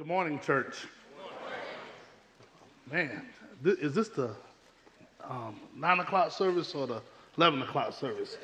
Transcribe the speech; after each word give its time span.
Good 0.00 0.06
morning, 0.06 0.40
church. 0.40 0.86
Man, 2.90 3.20
th- 3.62 3.76
is 3.80 3.92
this 3.92 4.08
the 4.08 4.30
um, 5.22 5.60
9 5.76 6.00
o'clock 6.00 6.32
service 6.32 6.74
or 6.74 6.86
the 6.86 7.02
11 7.36 7.60
o'clock 7.60 7.92
service? 7.92 8.38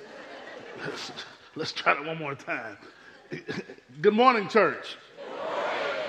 Let's, 0.85 1.13
let's 1.55 1.73
try 1.73 1.95
it 1.95 2.05
one 2.05 2.19
more 2.19 2.35
time. 2.35 2.77
Good 4.03 4.13
morning, 4.13 4.51
church. 4.51 4.99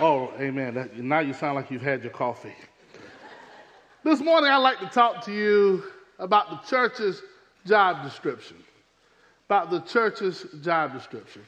Oh, 0.01 0.33
amen. 0.37 0.73
That, 0.73 0.97
now 0.97 1.19
you 1.19 1.31
sound 1.31 1.55
like 1.55 1.71
you've 1.71 1.81
had 1.81 2.03
your 2.03 2.11
coffee. 2.11 2.55
This 4.03 4.19
morning, 4.19 4.51
I'd 4.51 4.57
like 4.57 4.81
to 4.81 4.87
talk 4.87 5.23
to 5.27 5.31
you 5.31 5.81
about 6.19 6.49
the 6.49 6.57
church's 6.67 7.21
job 7.65 8.03
description. 8.03 8.57
About 9.45 9.71
the 9.71 9.79
church's 9.79 10.45
job 10.61 10.91
description. 10.91 11.43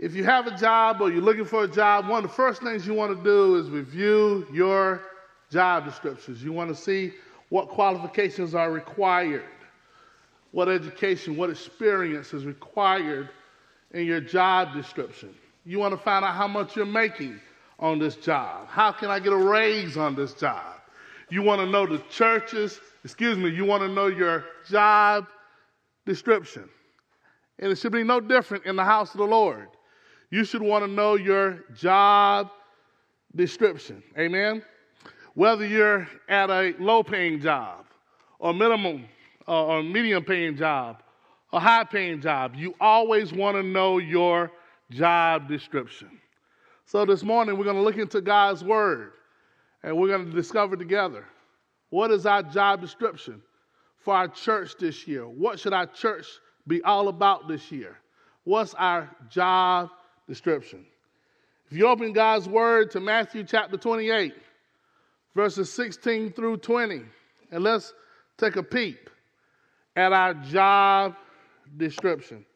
If 0.00 0.14
you 0.14 0.24
have 0.24 0.46
a 0.46 0.56
job 0.56 1.02
or 1.02 1.12
you're 1.12 1.20
looking 1.20 1.44
for 1.44 1.64
a 1.64 1.68
job, 1.68 2.08
one 2.08 2.24
of 2.24 2.30
the 2.30 2.34
first 2.34 2.62
things 2.62 2.86
you 2.86 2.94
want 2.94 3.14
to 3.14 3.22
do 3.22 3.56
is 3.56 3.68
review 3.68 4.46
your 4.50 5.02
job 5.50 5.84
descriptions. 5.84 6.42
You 6.42 6.54
want 6.54 6.70
to 6.70 6.74
see 6.74 7.12
what 7.50 7.68
qualifications 7.68 8.54
are 8.54 8.72
required, 8.72 9.44
what 10.52 10.70
education, 10.70 11.36
what 11.36 11.50
experience 11.50 12.32
is 12.32 12.46
required 12.46 13.28
in 13.90 14.06
your 14.06 14.22
job 14.22 14.72
description. 14.72 15.34
You 15.66 15.78
want 15.78 15.92
to 15.92 15.98
find 15.98 16.24
out 16.24 16.34
how 16.34 16.48
much 16.48 16.76
you're 16.76 16.86
making 16.86 17.38
on 17.78 17.98
this 17.98 18.16
job. 18.16 18.68
How 18.68 18.92
can 18.92 19.10
I 19.10 19.20
get 19.20 19.34
a 19.34 19.36
raise 19.36 19.98
on 19.98 20.14
this 20.14 20.32
job? 20.32 20.76
You 21.28 21.42
want 21.42 21.60
to 21.60 21.66
know 21.66 21.84
the 21.84 22.02
church's, 22.08 22.80
excuse 23.04 23.36
me, 23.36 23.50
you 23.50 23.66
want 23.66 23.82
to 23.82 23.88
know 23.88 24.06
your 24.06 24.46
job 24.66 25.26
description. 26.06 26.70
And 27.58 27.70
it 27.70 27.76
should 27.76 27.92
be 27.92 28.02
no 28.02 28.18
different 28.18 28.64
in 28.64 28.76
the 28.76 28.84
house 28.84 29.12
of 29.12 29.18
the 29.18 29.26
Lord 29.26 29.68
you 30.30 30.44
should 30.44 30.62
want 30.62 30.84
to 30.84 30.90
know 30.90 31.16
your 31.16 31.64
job 31.74 32.50
description. 33.34 34.02
Amen? 34.18 34.62
Whether 35.34 35.66
you're 35.66 36.08
at 36.28 36.50
a 36.50 36.74
low 36.78 37.02
paying 37.02 37.40
job, 37.40 37.86
or 38.38 38.54
minimum, 38.54 39.04
uh, 39.46 39.64
or 39.66 39.82
medium 39.82 40.24
paying 40.24 40.56
job, 40.56 41.02
or 41.52 41.60
high 41.60 41.84
paying 41.84 42.20
job, 42.20 42.54
you 42.56 42.74
always 42.80 43.32
want 43.32 43.56
to 43.56 43.62
know 43.62 43.98
your 43.98 44.50
job 44.90 45.48
description. 45.48 46.08
So 46.86 47.04
this 47.04 47.22
morning 47.22 47.56
we're 47.56 47.64
going 47.64 47.76
to 47.76 47.82
look 47.82 47.98
into 47.98 48.20
God's 48.20 48.64
Word 48.64 49.12
and 49.82 49.96
we're 49.96 50.08
going 50.08 50.26
to 50.26 50.32
discover 50.32 50.76
together 50.76 51.24
what 51.90 52.10
is 52.10 52.26
our 52.26 52.42
job 52.42 52.80
description 52.80 53.42
for 53.98 54.14
our 54.14 54.28
church 54.28 54.72
this 54.78 55.06
year? 55.06 55.28
What 55.28 55.58
should 55.60 55.72
our 55.72 55.86
church 55.86 56.26
be 56.66 56.82
all 56.82 57.08
about 57.08 57.48
this 57.48 57.70
year? 57.70 57.96
What's 58.44 58.74
our 58.74 59.08
job 59.28 59.90
description. 60.30 60.86
If 61.68 61.76
you 61.76 61.88
open 61.88 62.12
God's 62.12 62.48
word 62.48 62.92
to 62.92 63.00
Matthew 63.00 63.42
chapter 63.42 63.76
28, 63.76 64.32
verses 65.34 65.72
16 65.72 66.32
through 66.34 66.58
20, 66.58 67.02
and 67.50 67.64
let's 67.64 67.92
take 68.38 68.54
a 68.54 68.62
peep 68.62 69.10
at 69.96 70.12
our 70.12 70.34
job 70.34 71.16
description. 71.76 72.46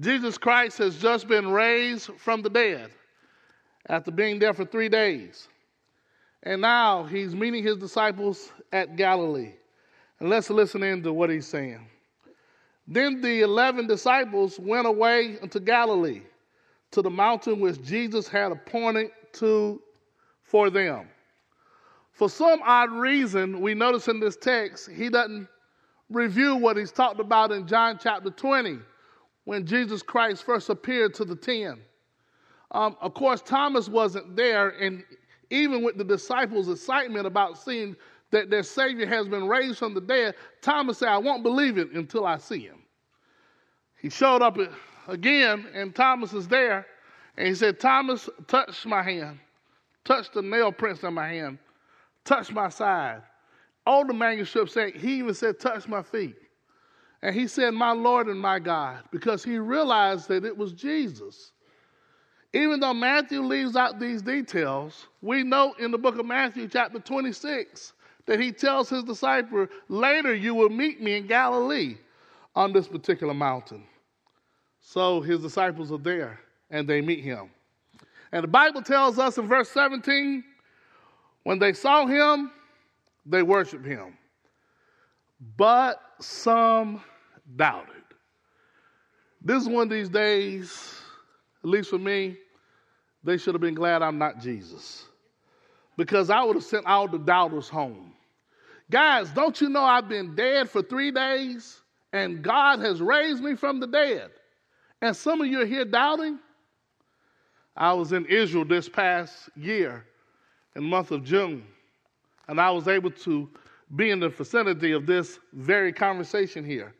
Jesus 0.00 0.38
Christ 0.38 0.78
has 0.78 0.96
just 0.96 1.28
been 1.28 1.48
raised 1.50 2.10
from 2.16 2.40
the 2.40 2.48
dead 2.48 2.90
after 3.90 4.10
being 4.10 4.38
there 4.38 4.54
for 4.54 4.64
three 4.64 4.88
days. 4.88 5.48
And 6.42 6.62
now 6.62 7.04
he's 7.04 7.34
meeting 7.34 7.62
his 7.62 7.76
disciples 7.76 8.50
at 8.72 8.96
Galilee. 8.96 9.52
And 10.20 10.30
let's 10.30 10.48
listen 10.48 10.82
in 10.82 11.02
to 11.02 11.12
what 11.12 11.28
he's 11.28 11.46
saying. 11.46 11.86
Then 12.88 13.20
the 13.20 13.42
eleven 13.42 13.86
disciples 13.86 14.58
went 14.58 14.86
away 14.86 15.36
into 15.42 15.60
Galilee 15.60 16.22
to 16.94 17.02
the 17.02 17.10
mountain 17.10 17.58
which 17.58 17.82
Jesus 17.82 18.28
had 18.28 18.52
appointed 18.52 19.10
to 19.32 19.82
for 20.42 20.70
them. 20.70 21.08
For 22.12 22.30
some 22.30 22.60
odd 22.62 22.92
reason, 22.92 23.60
we 23.60 23.74
notice 23.74 24.06
in 24.06 24.20
this 24.20 24.36
text, 24.36 24.88
he 24.88 25.08
doesn't 25.08 25.48
review 26.08 26.54
what 26.54 26.76
he's 26.76 26.92
talked 26.92 27.18
about 27.18 27.50
in 27.50 27.66
John 27.66 27.98
chapter 28.00 28.30
20 28.30 28.78
when 29.42 29.66
Jesus 29.66 30.02
Christ 30.02 30.44
first 30.44 30.70
appeared 30.70 31.14
to 31.14 31.24
the 31.24 31.34
ten. 31.34 31.80
Um, 32.70 32.96
of 33.00 33.12
course, 33.14 33.42
Thomas 33.42 33.88
wasn't 33.88 34.36
there, 34.36 34.70
and 34.70 35.02
even 35.50 35.82
with 35.82 35.98
the 35.98 36.04
disciples' 36.04 36.68
excitement 36.68 37.26
about 37.26 37.58
seeing 37.58 37.96
that 38.30 38.50
their 38.50 38.62
Savior 38.62 39.06
has 39.06 39.26
been 39.26 39.48
raised 39.48 39.78
from 39.78 39.94
the 39.94 40.00
dead, 40.00 40.36
Thomas 40.62 40.98
said, 40.98 41.08
I 41.08 41.18
won't 41.18 41.42
believe 41.42 41.76
it 41.76 41.90
until 41.90 42.24
I 42.24 42.38
see 42.38 42.60
him. 42.60 42.82
He 44.00 44.10
showed 44.10 44.42
up 44.42 44.58
again, 45.08 45.66
and 45.74 45.94
Thomas 45.94 46.32
is 46.32 46.48
there. 46.48 46.86
And 47.36 47.48
he 47.48 47.54
said, 47.54 47.80
Thomas, 47.80 48.28
touch 48.46 48.86
my 48.86 49.02
hand. 49.02 49.38
Touch 50.04 50.30
the 50.32 50.42
nail 50.42 50.70
prints 50.70 51.02
on 51.04 51.14
my 51.14 51.28
hand. 51.28 51.58
Touch 52.24 52.52
my 52.52 52.68
side. 52.68 53.22
All 53.86 54.06
the 54.06 54.14
manuscripts 54.14 54.74
say, 54.74 54.92
he 54.92 55.18
even 55.18 55.34
said, 55.34 55.60
touch 55.60 55.88
my 55.88 56.02
feet. 56.02 56.36
And 57.22 57.34
he 57.34 57.46
said, 57.46 57.72
my 57.72 57.92
Lord 57.92 58.28
and 58.28 58.38
my 58.38 58.58
God, 58.58 59.02
because 59.10 59.42
he 59.42 59.58
realized 59.58 60.28
that 60.28 60.44
it 60.44 60.56
was 60.56 60.72
Jesus. 60.72 61.52
Even 62.52 62.80
though 62.80 62.94
Matthew 62.94 63.42
leaves 63.42 63.76
out 63.76 63.98
these 63.98 64.22
details, 64.22 65.08
we 65.22 65.42
know 65.42 65.74
in 65.78 65.90
the 65.90 65.98
book 65.98 66.18
of 66.18 66.26
Matthew, 66.26 66.68
chapter 66.68 66.98
26, 66.98 67.94
that 68.26 68.40
he 68.40 68.52
tells 68.52 68.88
his 68.88 69.04
disciple, 69.04 69.66
Later 69.88 70.34
you 70.34 70.54
will 70.54 70.68
meet 70.68 71.02
me 71.02 71.16
in 71.16 71.26
Galilee 71.26 71.96
on 72.54 72.72
this 72.72 72.86
particular 72.86 73.34
mountain. 73.34 73.84
So 74.86 75.22
his 75.22 75.40
disciples 75.40 75.90
are 75.90 75.98
there 75.98 76.38
and 76.70 76.86
they 76.86 77.00
meet 77.00 77.24
him. 77.24 77.50
And 78.32 78.44
the 78.44 78.48
Bible 78.48 78.82
tells 78.82 79.18
us 79.18 79.38
in 79.38 79.48
verse 79.48 79.70
17 79.70 80.44
when 81.44 81.58
they 81.58 81.72
saw 81.72 82.06
him, 82.06 82.50
they 83.24 83.42
worshiped 83.42 83.86
him. 83.86 84.16
But 85.56 86.00
some 86.20 87.02
doubted. 87.56 87.94
This 89.40 89.62
is 89.62 89.68
one 89.68 89.84
of 89.84 89.90
these 89.90 90.10
days, 90.10 91.00
at 91.62 91.70
least 91.70 91.88
for 91.88 91.98
me, 91.98 92.36
they 93.24 93.38
should 93.38 93.54
have 93.54 93.62
been 93.62 93.74
glad 93.74 94.02
I'm 94.02 94.18
not 94.18 94.38
Jesus. 94.38 95.06
Because 95.96 96.28
I 96.28 96.44
would 96.44 96.56
have 96.56 96.64
sent 96.64 96.84
all 96.84 97.08
the 97.08 97.18
doubters 97.18 97.70
home. 97.70 98.12
Guys, 98.90 99.30
don't 99.30 99.58
you 99.60 99.70
know 99.70 99.82
I've 99.82 100.08
been 100.08 100.34
dead 100.34 100.68
for 100.68 100.82
three 100.82 101.10
days 101.10 101.80
and 102.12 102.42
God 102.42 102.80
has 102.80 103.00
raised 103.00 103.42
me 103.42 103.54
from 103.54 103.80
the 103.80 103.86
dead? 103.86 104.30
And 105.04 105.14
some 105.14 105.42
of 105.42 105.48
you 105.48 105.60
are 105.60 105.66
here 105.66 105.84
doubting. 105.84 106.38
I 107.76 107.92
was 107.92 108.12
in 108.12 108.24
Israel 108.24 108.64
this 108.64 108.88
past 108.88 109.50
year, 109.54 110.06
in 110.74 110.84
the 110.84 110.88
month 110.88 111.10
of 111.10 111.22
June, 111.22 111.62
and 112.48 112.58
I 112.58 112.70
was 112.70 112.88
able 112.88 113.10
to 113.10 113.50
be 113.96 114.12
in 114.12 114.18
the 114.18 114.30
vicinity 114.30 114.92
of 114.92 115.04
this 115.04 115.40
very 115.52 115.92
conversation 115.92 116.64
here. 116.64 116.94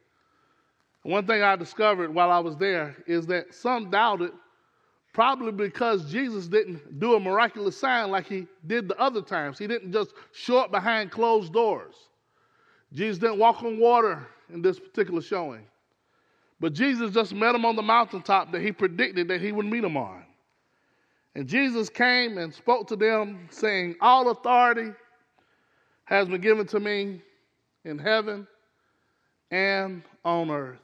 One 1.02 1.26
thing 1.26 1.40
I 1.42 1.56
discovered 1.56 2.12
while 2.12 2.30
I 2.30 2.40
was 2.40 2.58
there 2.58 2.94
is 3.06 3.26
that 3.28 3.54
some 3.54 3.88
doubted, 3.88 4.32
probably 5.14 5.52
because 5.52 6.12
Jesus 6.12 6.46
didn't 6.46 7.00
do 7.00 7.14
a 7.14 7.20
miraculous 7.20 7.74
sign 7.74 8.10
like 8.10 8.26
he 8.26 8.46
did 8.66 8.86
the 8.86 9.00
other 9.00 9.22
times. 9.22 9.58
He 9.58 9.66
didn't 9.66 9.94
just 9.94 10.12
show 10.32 10.58
up 10.58 10.70
behind 10.70 11.10
closed 11.10 11.54
doors. 11.54 11.94
Jesus 12.92 13.16
didn't 13.16 13.38
walk 13.38 13.62
on 13.62 13.78
water 13.78 14.28
in 14.52 14.60
this 14.60 14.78
particular 14.78 15.22
showing. 15.22 15.64
But 16.64 16.72
Jesus 16.72 17.10
just 17.10 17.34
met 17.34 17.54
him 17.54 17.66
on 17.66 17.76
the 17.76 17.82
mountaintop 17.82 18.50
that 18.52 18.62
he 18.62 18.72
predicted 18.72 19.28
that 19.28 19.42
he 19.42 19.52
would 19.52 19.66
meet 19.66 19.84
him 19.84 19.98
on. 19.98 20.24
And 21.34 21.46
Jesus 21.46 21.90
came 21.90 22.38
and 22.38 22.54
spoke 22.54 22.88
to 22.88 22.96
them, 22.96 23.48
saying, 23.50 23.96
All 24.00 24.30
authority 24.30 24.92
has 26.04 26.26
been 26.26 26.40
given 26.40 26.66
to 26.68 26.80
me 26.80 27.20
in 27.84 27.98
heaven 27.98 28.46
and 29.50 30.04
on 30.24 30.50
earth. 30.50 30.80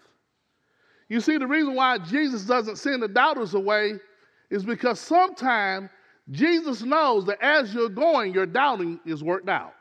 You 1.09 1.19
see, 1.23 1.39
the 1.39 1.47
reason 1.47 1.75
why 1.75 1.97
Jesus 1.97 2.45
doesn't 2.45 2.77
send 2.77 3.03
the 3.03 3.09
doubters 3.09 3.55
away 3.55 3.95
is 4.51 4.67
because 4.67 5.01
sometimes 5.01 5.89
Jesus 6.31 6.83
knows 6.83 7.25
that 7.25 7.41
as 7.41 7.73
you're 7.73 7.89
going, 7.89 8.35
your 8.35 8.45
doubting 8.45 9.01
is 9.07 9.25
worked 9.25 9.49
out. 9.49 9.73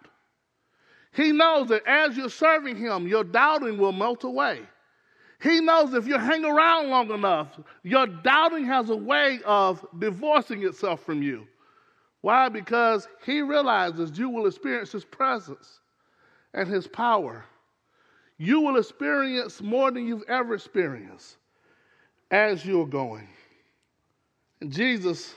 He 1.12 1.34
knows 1.34 1.68
that 1.68 1.86
as 1.86 2.16
you're 2.16 2.30
serving 2.30 2.78
Him, 2.78 3.06
your 3.06 3.25
doubting 3.25 3.78
will 3.78 3.92
melt 3.92 4.24
away. 4.24 4.62
He 5.41 5.62
knows 5.62 5.94
if 5.94 6.06
you 6.06 6.18
hang 6.18 6.44
around 6.44 6.89
long 6.89 7.12
enough, 7.12 7.59
your 7.83 8.07
doubting 8.07 8.65
has 8.65 8.89
a 8.89 8.95
way 8.95 9.39
of 9.45 9.86
divorcing 9.97 10.63
itself 10.63 11.03
from 11.06 11.21
you. 11.24 11.47
Why? 12.21 12.50
Because 12.50 13.07
he 13.25 13.41
realizes 13.41 14.18
you 14.19 14.30
will 14.30 14.47
experience 14.47 14.91
his 14.91 15.06
presence 15.06 15.80
and 16.53 16.68
his 16.68 16.88
power. 16.88 17.45
You 18.38 18.59
will 18.59 18.77
experience 18.77 19.62
more 19.62 19.91
than 19.91 20.06
you've 20.06 20.27
ever 20.27 20.56
experienced 20.56 21.38
as 22.31 22.65
you're 22.65 22.88
going. 22.88 23.30
And 24.59 24.71
Jesus, 24.71 25.35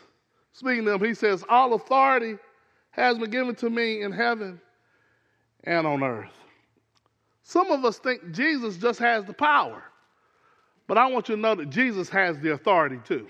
speaking 0.52 0.84
to 0.86 0.94
him, 0.94 1.04
he 1.04 1.14
says, 1.14 1.44
All 1.48 1.74
authority 1.74 2.38
has 2.90 3.18
been 3.18 3.30
given 3.30 3.54
to 3.56 3.70
me 3.70 4.02
in 4.02 4.10
heaven 4.10 4.60
and 5.62 5.86
on 5.86 6.02
earth. 6.02 6.32
Some 7.44 7.70
of 7.70 7.84
us 7.84 7.98
think 7.98 8.32
Jesus 8.32 8.76
just 8.76 8.98
has 8.98 9.24
the 9.24 9.32
power. 9.32 9.84
But 10.92 10.98
I 10.98 11.06
want 11.06 11.30
you 11.30 11.36
to 11.36 11.40
know 11.40 11.54
that 11.54 11.70
Jesus 11.70 12.10
has 12.10 12.38
the 12.38 12.52
authority 12.52 13.00
too. 13.02 13.26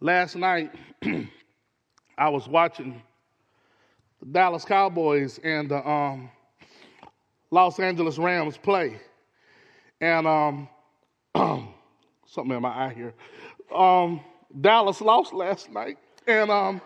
Last 0.00 0.34
night, 0.34 0.72
I 2.18 2.28
was 2.30 2.48
watching 2.48 3.00
the 4.18 4.26
Dallas 4.26 4.64
Cowboys 4.64 5.38
and 5.44 5.70
the 5.70 5.88
um, 5.88 6.28
Los 7.52 7.78
Angeles 7.78 8.18
Rams 8.18 8.56
play. 8.56 8.98
And 10.00 10.26
um, 10.26 10.68
something 12.26 12.56
in 12.56 12.60
my 12.60 12.86
eye 12.86 12.92
here. 12.92 13.14
Um, 13.72 14.20
Dallas 14.60 15.00
lost 15.00 15.32
last 15.32 15.70
night. 15.70 15.96
And 16.26 16.50
um, 16.50 16.80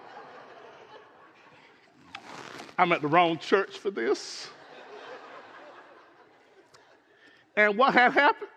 I'm 2.76 2.93
at 2.93 3.00
the 3.00 3.08
wrong 3.08 3.38
church 3.38 3.79
for 3.79 3.91
this. 3.91 4.50
And 7.56 7.79
what 7.79 7.94
had 7.94 8.12
happened? 8.12 8.50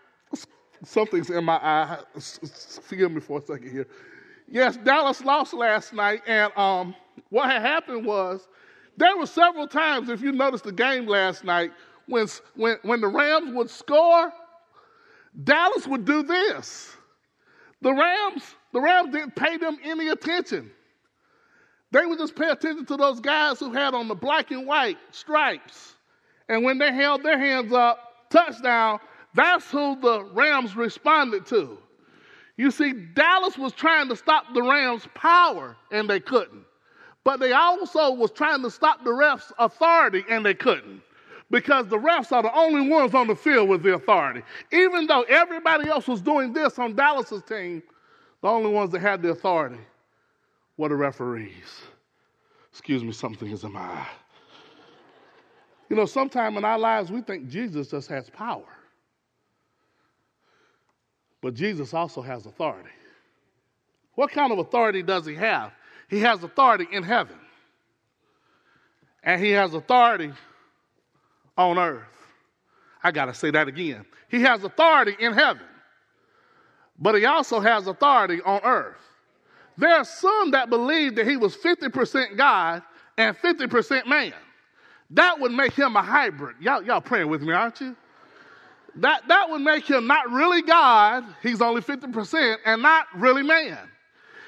Something's 0.83 1.29
in 1.29 1.43
my 1.43 1.55
eye. 1.55 1.99
Forgive 2.81 3.11
me 3.11 3.19
for 3.19 3.39
a 3.39 3.41
second 3.41 3.71
here. 3.71 3.87
Yes, 4.47 4.77
Dallas 4.77 5.23
lost 5.23 5.53
last 5.53 5.93
night, 5.93 6.21
and 6.25 6.51
um, 6.57 6.95
what 7.29 7.49
had 7.49 7.61
happened 7.61 8.05
was 8.05 8.47
there 8.97 9.15
were 9.17 9.25
several 9.25 9.67
times, 9.67 10.09
if 10.09 10.21
you 10.21 10.31
noticed 10.31 10.63
the 10.63 10.71
game 10.71 11.05
last 11.05 11.43
night, 11.43 11.71
when, 12.07 12.27
when, 12.55 12.77
when 12.81 13.01
the 13.01 13.07
Rams 13.07 13.53
would 13.53 13.69
score, 13.69 14.33
Dallas 15.43 15.87
would 15.87 16.05
do 16.05 16.23
this. 16.23 16.95
The 17.81 17.93
Rams, 17.93 18.43
the 18.73 18.81
Rams 18.81 19.11
didn't 19.11 19.35
pay 19.35 19.57
them 19.57 19.77
any 19.83 20.09
attention. 20.09 20.71
They 21.91 22.05
would 22.05 22.19
just 22.19 22.35
pay 22.35 22.49
attention 22.49 22.85
to 22.87 22.97
those 22.97 23.19
guys 23.19 23.59
who 23.59 23.71
had 23.71 23.93
on 23.93 24.07
the 24.07 24.15
black 24.15 24.51
and 24.51 24.67
white 24.67 24.97
stripes. 25.11 25.95
And 26.47 26.63
when 26.63 26.77
they 26.77 26.93
held 26.93 27.23
their 27.23 27.37
hands 27.37 27.71
up, 27.71 28.29
touchdown, 28.29 28.99
that's 29.33 29.69
who 29.69 29.99
the 29.99 30.23
Rams 30.33 30.75
responded 30.75 31.45
to. 31.47 31.77
You 32.57 32.71
see, 32.71 32.91
Dallas 33.13 33.57
was 33.57 33.73
trying 33.73 34.09
to 34.09 34.15
stop 34.15 34.53
the 34.53 34.61
Rams' 34.61 35.07
power, 35.13 35.77
and 35.91 36.09
they 36.09 36.19
couldn't. 36.19 36.65
But 37.23 37.39
they 37.39 37.53
also 37.53 38.11
was 38.11 38.31
trying 38.31 38.63
to 38.63 38.71
stop 38.71 39.03
the 39.03 39.11
refs' 39.11 39.51
authority, 39.59 40.23
and 40.29 40.45
they 40.45 40.53
couldn't. 40.53 41.01
Because 41.51 41.87
the 41.87 41.97
refs 41.97 42.31
are 42.31 42.43
the 42.43 42.53
only 42.53 42.89
ones 42.89 43.13
on 43.15 43.27
the 43.27 43.35
field 43.35 43.69
with 43.69 43.81
the 43.81 43.93
authority. 43.93 44.43
Even 44.71 45.07
though 45.07 45.23
everybody 45.23 45.89
else 45.89 46.07
was 46.07 46.21
doing 46.21 46.53
this 46.53 46.77
on 46.77 46.95
Dallas's 46.95 47.43
team, 47.43 47.81
the 48.41 48.47
only 48.47 48.71
ones 48.71 48.91
that 48.91 48.99
had 48.99 49.21
the 49.21 49.29
authority 49.29 49.79
were 50.77 50.89
the 50.89 50.95
referees. 50.95 51.81
Excuse 52.71 53.03
me, 53.03 53.11
something 53.11 53.49
is 53.49 53.63
in 53.63 53.73
my 53.73 53.81
eye. 53.81 54.07
You 55.89 55.95
know, 55.95 56.05
sometime 56.05 56.55
in 56.57 56.63
our 56.63 56.77
lives 56.77 57.11
we 57.11 57.21
think 57.21 57.47
Jesus 57.47 57.89
just 57.89 58.07
has 58.09 58.29
power. 58.29 58.63
But 61.41 61.53
Jesus 61.53 61.93
also 61.93 62.21
has 62.21 62.45
authority. 62.45 62.89
What 64.15 64.31
kind 64.31 64.51
of 64.51 64.59
authority 64.59 65.01
does 65.01 65.25
he 65.25 65.35
have? 65.35 65.71
He 66.09 66.19
has 66.19 66.43
authority 66.43 66.87
in 66.91 67.03
heaven. 67.03 67.37
And 69.23 69.41
he 69.43 69.51
has 69.51 69.73
authority 69.73 70.31
on 71.57 71.77
earth. 71.77 72.03
I 73.03 73.11
got 73.11 73.25
to 73.25 73.33
say 73.33 73.51
that 73.51 73.67
again. 73.67 74.05
He 74.29 74.41
has 74.41 74.63
authority 74.63 75.15
in 75.19 75.33
heaven, 75.33 75.63
but 76.97 77.15
he 77.15 77.25
also 77.25 77.59
has 77.59 77.87
authority 77.87 78.41
on 78.41 78.61
earth. 78.63 78.97
There 79.77 79.95
are 79.95 80.03
some 80.03 80.51
that 80.51 80.69
believe 80.69 81.15
that 81.15 81.25
he 81.25 81.37
was 81.37 81.55
50% 81.55 82.35
God 82.35 82.83
and 83.17 83.37
50% 83.37 84.05
man. 84.07 84.33
That 85.11 85.39
would 85.39 85.53
make 85.53 85.73
him 85.73 85.95
a 85.95 86.01
hybrid. 86.01 86.57
Y'all, 86.59 86.83
y'all 86.83 87.01
praying 87.01 87.29
with 87.29 87.41
me, 87.41 87.53
aren't 87.53 87.79
you? 87.79 87.95
That, 88.95 89.27
that 89.27 89.49
would 89.49 89.61
make 89.61 89.89
him 89.89 90.07
not 90.07 90.29
really 90.29 90.61
God, 90.61 91.23
he's 91.41 91.61
only 91.61 91.81
50%, 91.81 92.57
and 92.65 92.81
not 92.81 93.07
really 93.15 93.43
man. 93.43 93.77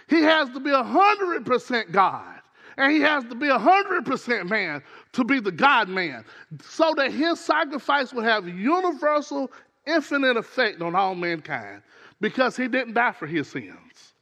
He 0.08 0.22
has 0.22 0.50
to 0.50 0.60
be 0.60 0.72
100% 0.72 1.92
God, 1.92 2.40
and 2.78 2.92
he 2.92 3.00
has 3.02 3.24
to 3.26 3.36
be 3.36 3.48
100% 3.48 4.50
man 4.50 4.84
to 5.14 5.24
be 5.24 5.40
the 5.40 5.52
God 5.52 5.90
man, 5.90 6.26
so 6.62 6.94
that 6.98 7.12
his 7.12 7.40
sacrifice 7.40 8.14
would 8.14 8.26
have 8.26 8.48
universal, 8.48 9.52
infinite 9.86 10.38
effect 10.38 10.82
on 10.82 10.96
all 10.96 11.16
mankind, 11.16 11.82
because 12.20 12.58
he 12.58 12.68
didn't 12.68 12.94
die 12.94 13.12
for 13.12 13.28
his 13.28 13.50
sins. 13.50 14.14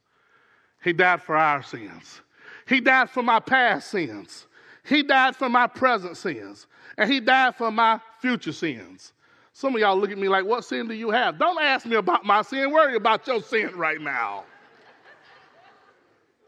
He 0.82 0.92
died 0.92 1.22
for 1.22 1.36
our 1.36 1.62
sins. 1.62 2.20
He 2.66 2.80
died 2.80 3.10
for 3.10 3.22
my 3.22 3.40
past 3.40 3.90
sins. 3.90 4.46
He 4.84 5.02
died 5.02 5.36
for 5.36 5.48
my 5.48 5.66
present 5.66 6.16
sins. 6.16 6.66
And 6.96 7.10
he 7.10 7.20
died 7.20 7.56
for 7.56 7.70
my 7.70 8.00
future 8.20 8.52
sins. 8.52 9.12
Some 9.60 9.74
of 9.74 9.80
y'all 9.82 9.94
look 9.94 10.10
at 10.10 10.16
me 10.16 10.26
like, 10.26 10.46
what 10.46 10.64
sin 10.64 10.88
do 10.88 10.94
you 10.94 11.10
have? 11.10 11.38
Don't 11.38 11.60
ask 11.60 11.84
me 11.84 11.96
about 11.96 12.24
my 12.24 12.40
sin. 12.40 12.72
Worry 12.72 12.96
about 12.96 13.26
your 13.26 13.42
sin 13.42 13.76
right 13.76 14.00
now. 14.00 14.44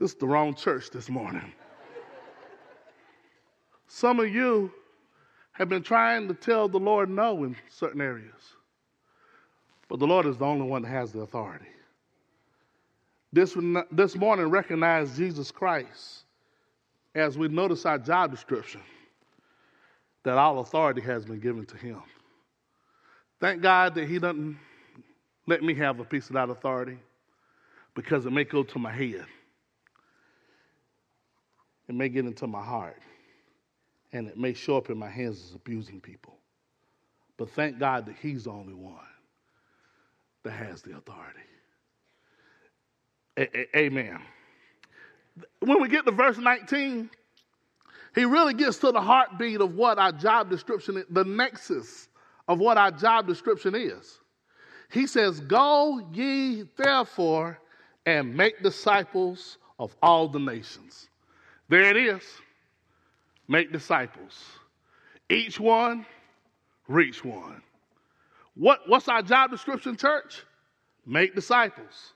This 0.01 0.13
is 0.13 0.17
the 0.17 0.27
wrong 0.27 0.55
church 0.55 0.89
this 0.89 1.11
morning. 1.11 1.53
Some 3.87 4.19
of 4.19 4.31
you 4.31 4.73
have 5.53 5.69
been 5.69 5.83
trying 5.83 6.27
to 6.29 6.33
tell 6.33 6.69
the 6.69 6.79
Lord 6.79 7.11
no 7.11 7.45
in 7.45 7.55
certain 7.69 8.01
areas. 8.01 8.57
But 9.91 9.99
the 9.99 10.07
Lord 10.07 10.25
is 10.25 10.39
the 10.39 10.47
only 10.47 10.67
one 10.67 10.81
that 10.81 10.89
has 10.89 11.13
the 11.13 11.21
authority. 11.21 11.67
This, 13.31 13.55
this 13.91 14.17
morning, 14.17 14.47
recognize 14.47 15.19
Jesus 15.19 15.51
Christ 15.51 16.25
as 17.15 17.37
we 17.37 17.49
notice 17.49 17.85
our 17.85 17.99
job 17.99 18.31
description 18.31 18.81
that 20.23 20.39
all 20.39 20.61
authority 20.61 21.03
has 21.03 21.27
been 21.27 21.41
given 21.41 21.67
to 21.67 21.77
him. 21.77 22.01
Thank 23.43 23.61
God 23.61 23.97
that 23.97 24.07
He 24.09 24.21
doesn't 24.21 24.57
let 25.49 25.65
me 25.65 25.75
have 25.75 25.99
a 25.99 26.05
piece 26.05 26.29
of 26.29 26.35
that 26.35 26.49
authority 26.49 26.97
because 27.93 28.25
it 28.25 28.31
may 28.31 28.45
go 28.45 28.63
to 28.63 28.79
my 28.79 28.93
head. 28.93 29.27
It 31.89 31.97
may 31.97 32.09
get 32.09 32.25
into 32.25 32.47
my 32.47 32.63
heart. 32.63 32.99
And 34.13 34.29
it 34.29 34.39
may 34.39 34.55
show 34.55 34.77
up 34.77 34.91
in 34.91 34.97
my 34.99 35.09
hands 35.09 35.43
as 35.43 35.57
abusing 35.57 36.01
people. 36.01 36.39
But 37.37 37.51
thank 37.51 37.81
God 37.81 38.07
that 38.07 38.15
He's 38.23 38.45
the 38.45 38.53
only 38.53 38.75
one 38.75 38.95
that 40.45 40.53
has 40.53 40.83
the 40.83 40.97
authority. 40.97 41.41
A- 43.39 43.59
a- 43.59 43.77
amen. 43.77 44.21
When 45.59 45.83
we 45.83 45.89
get 45.89 46.05
to 46.05 46.13
verse 46.13 46.39
19, 46.39 47.11
he 48.15 48.25
really 48.25 48.55
gets 48.55 48.79
to 48.79 48.93
the 48.93 49.01
heartbeat 49.01 49.61
of 49.61 49.75
what 49.75 49.99
our 49.99 50.13
job 50.13 50.49
description 50.49 50.99
is, 50.99 51.07
the 51.11 51.25
nexus 51.25 52.09
of 52.49 52.59
what 52.59 52.77
our 52.77 52.91
job 52.91 53.27
description 53.27 53.75
is. 53.75 54.19
He 54.91 55.07
says, 55.07 55.41
Go 55.41 56.07
ye 56.13 56.65
therefore 56.77 57.59
and 58.05 58.35
make 58.35 58.63
disciples 58.63 59.59
of 59.79 59.95
all 60.03 60.29
the 60.29 60.39
nations. 60.39 61.09
There 61.69 61.83
it 61.83 61.97
is. 61.97 62.23
Make 63.49 63.73
disciples. 63.73 64.39
Each 65.29 65.59
one, 65.59 66.05
reach 66.89 67.25
one. 67.25 67.63
What, 68.55 68.81
what's 68.87 69.09
our 69.09 69.23
job 69.23 69.51
description, 69.51 69.97
church? 69.97 70.45
Make 71.07 71.35
disciples. 71.35 72.13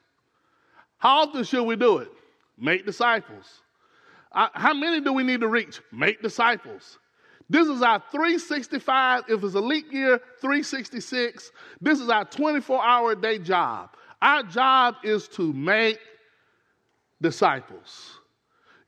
How 0.99 1.23
often 1.23 1.45
should 1.45 1.65
we 1.65 1.77
do 1.77 1.99
it? 1.99 2.09
Make 2.59 2.87
disciples. 2.87 3.63
Uh, 4.33 4.49
how 4.53 4.75
many 4.75 5.01
do 5.01 5.13
we 5.13 5.23
need 5.23 5.41
to 5.41 5.49
reach? 5.49 5.81
Make 5.93 6.23
disciples. 6.23 6.99
This 7.49 7.69
is 7.69 7.81
our 7.83 8.03
365, 8.11 9.25
if 9.29 9.45
it's 9.45 9.55
a 9.55 9.61
leap 9.61 9.93
year, 9.93 10.19
366. 10.41 11.53
This 11.81 12.01
is 12.01 12.09
our 12.09 12.25
24 12.25 12.85
hour 12.85 13.15
day 13.15 13.39
job. 13.39 13.91
Our 14.21 14.43
job 14.43 14.97
is 15.05 15.29
to 15.29 15.53
make 15.53 15.99
disciples. 17.21 18.19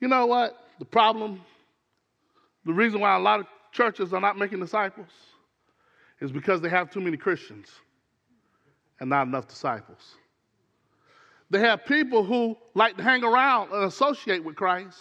You 0.01 0.09
know 0.09 0.27
what? 0.27 0.57
The 0.79 0.85
problem, 0.85 1.41
the 2.65 2.73
reason 2.73 3.01
why 3.01 3.15
a 3.15 3.21
lot 3.21 3.41
of 3.41 3.47
churches 3.73 4.13
are 4.13 4.21
not 4.21 4.37
making 4.37 4.61
disciples 4.61 5.11
is 6.21 6.33
because 6.33 6.61
they 6.61 6.69
have 6.69 6.91
too 6.91 7.01
many 7.01 7.17
Christians 7.17 7.69
and 8.99 9.11
not 9.11 9.27
enough 9.27 9.47
disciples. 9.47 10.17
They 11.51 11.61
have 11.61 11.85
people 11.87 12.25
who 12.25 12.57
like 12.75 12.97
to 12.97 13.03
hang 13.03 13.25
around 13.25 13.73
and 13.73 13.85
associate 13.85 14.45
with 14.45 14.57
Christ, 14.57 14.99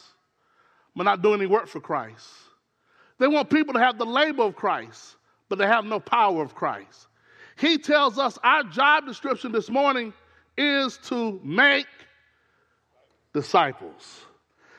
but 0.95 1.03
not 1.03 1.21
do 1.21 1.33
any 1.33 1.45
work 1.45 1.67
for 1.67 1.79
Christ. 1.79 2.27
They 3.19 3.27
want 3.27 3.49
people 3.49 3.73
to 3.73 3.79
have 3.79 3.97
the 3.97 4.05
label 4.05 4.47
of 4.47 4.55
Christ, 4.55 5.15
but 5.49 5.57
they 5.57 5.67
have 5.67 5.85
no 5.85 5.99
power 5.99 6.41
of 6.43 6.53
Christ. 6.53 7.07
He 7.57 7.77
tells 7.77 8.19
us 8.19 8.37
our 8.43 8.63
job 8.63 9.05
description 9.05 9.51
this 9.51 9.69
morning 9.69 10.13
is 10.57 10.97
to 11.05 11.39
make 11.43 11.87
disciples. 13.33 14.25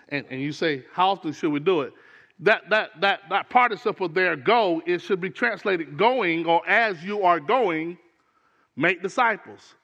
And, 0.09 0.25
and 0.30 0.40
you 0.40 0.52
say, 0.52 0.85
how 0.92 1.11
often 1.11 1.33
should 1.33 1.50
we 1.50 1.61
do 1.61 1.83
it? 1.83 1.92
That, 2.40 2.71
that, 2.71 2.90
that, 3.00 3.21
that 3.30 3.50
participle 3.50 4.09
there, 4.09 4.37
go, 4.37 4.80
it 4.87 5.02
should 5.02 5.21
be 5.21 5.30
translated 5.30 5.99
going 5.99 6.47
or 6.47 6.66
as 6.68 7.02
you 7.02 7.23
are 7.25 7.40
going, 7.40 7.99
make 8.76 9.02
disciples. 9.02 9.75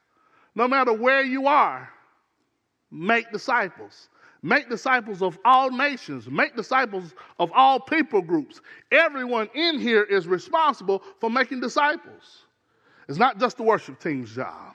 No 0.54 0.68
matter 0.68 0.92
where 0.92 1.22
you 1.22 1.48
are, 1.48 1.88
make 2.92 3.30
disciples. 3.32 4.08
Make 4.44 4.68
disciples 4.68 5.22
of 5.22 5.38
all 5.42 5.70
nations. 5.70 6.28
Make 6.28 6.54
disciples 6.54 7.14
of 7.38 7.50
all 7.54 7.80
people 7.80 8.20
groups. 8.20 8.60
Everyone 8.92 9.48
in 9.54 9.80
here 9.80 10.02
is 10.02 10.28
responsible 10.28 11.02
for 11.18 11.30
making 11.30 11.60
disciples. 11.60 12.42
It's 13.08 13.16
not 13.16 13.40
just 13.40 13.56
the 13.56 13.62
worship 13.62 13.98
team's 13.98 14.34
job. 14.34 14.74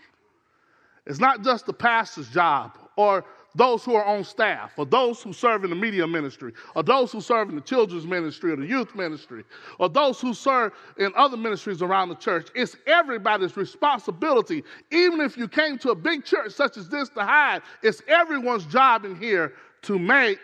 It's 1.06 1.20
not 1.20 1.44
just 1.44 1.68
the 1.68 1.74
pastor's 1.74 2.30
job 2.30 2.80
or 2.98 3.24
those 3.56 3.84
who 3.84 3.96
are 3.96 4.06
on 4.06 4.24
staff, 4.24 4.74
or 4.78 4.86
those 4.86 5.22
who 5.22 5.34
serve 5.34 5.64
in 5.64 5.70
the 5.70 5.76
media 5.76 6.06
ministry, 6.06 6.54
or 6.76 6.84
those 6.84 7.12
who 7.12 7.20
serve 7.20 7.50
in 7.50 7.56
the 7.56 7.62
children's 7.62 8.06
ministry 8.06 8.52
or 8.52 8.56
the 8.56 8.66
youth 8.66 8.94
ministry, 8.96 9.44
or 9.80 9.90
those 9.90 10.22
who 10.22 10.34
serve 10.34 10.74
in 10.98 11.12
other 11.16 11.38
ministries 11.38 11.82
around 11.82 12.10
the 12.10 12.16
church. 12.16 12.50
It's 12.54 12.76
everybody's 12.86 13.58
responsibility. 13.58 14.64
Even 14.92 15.20
if 15.20 15.36
you 15.36 15.48
came 15.48 15.78
to 15.80 15.92
a 15.92 15.96
big 15.96 16.26
church 16.26 16.52
such 16.52 16.78
as 16.78 16.90
this 16.90 17.10
to 17.10 17.24
hide, 17.24 17.62
it's 17.82 18.02
everyone's 18.08 18.66
job 18.66 19.04
in 19.04 19.16
here 19.16 19.54
to 19.84 19.98
make 19.98 20.40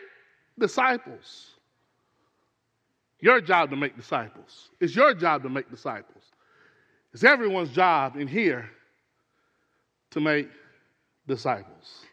disciples. 0.57 1.51
Your 3.19 3.39
job 3.41 3.69
to 3.69 3.75
make 3.75 3.95
disciples. 3.95 4.69
It's 4.79 4.95
your 4.95 5.13
job 5.13 5.43
to 5.43 5.49
make 5.49 5.69
disciples. 5.69 6.23
It's 7.13 7.23
everyone's 7.23 7.69
job 7.69 8.17
in 8.17 8.27
here 8.27 8.69
to 10.11 10.19
make 10.19 10.49
disciples. 11.27 12.05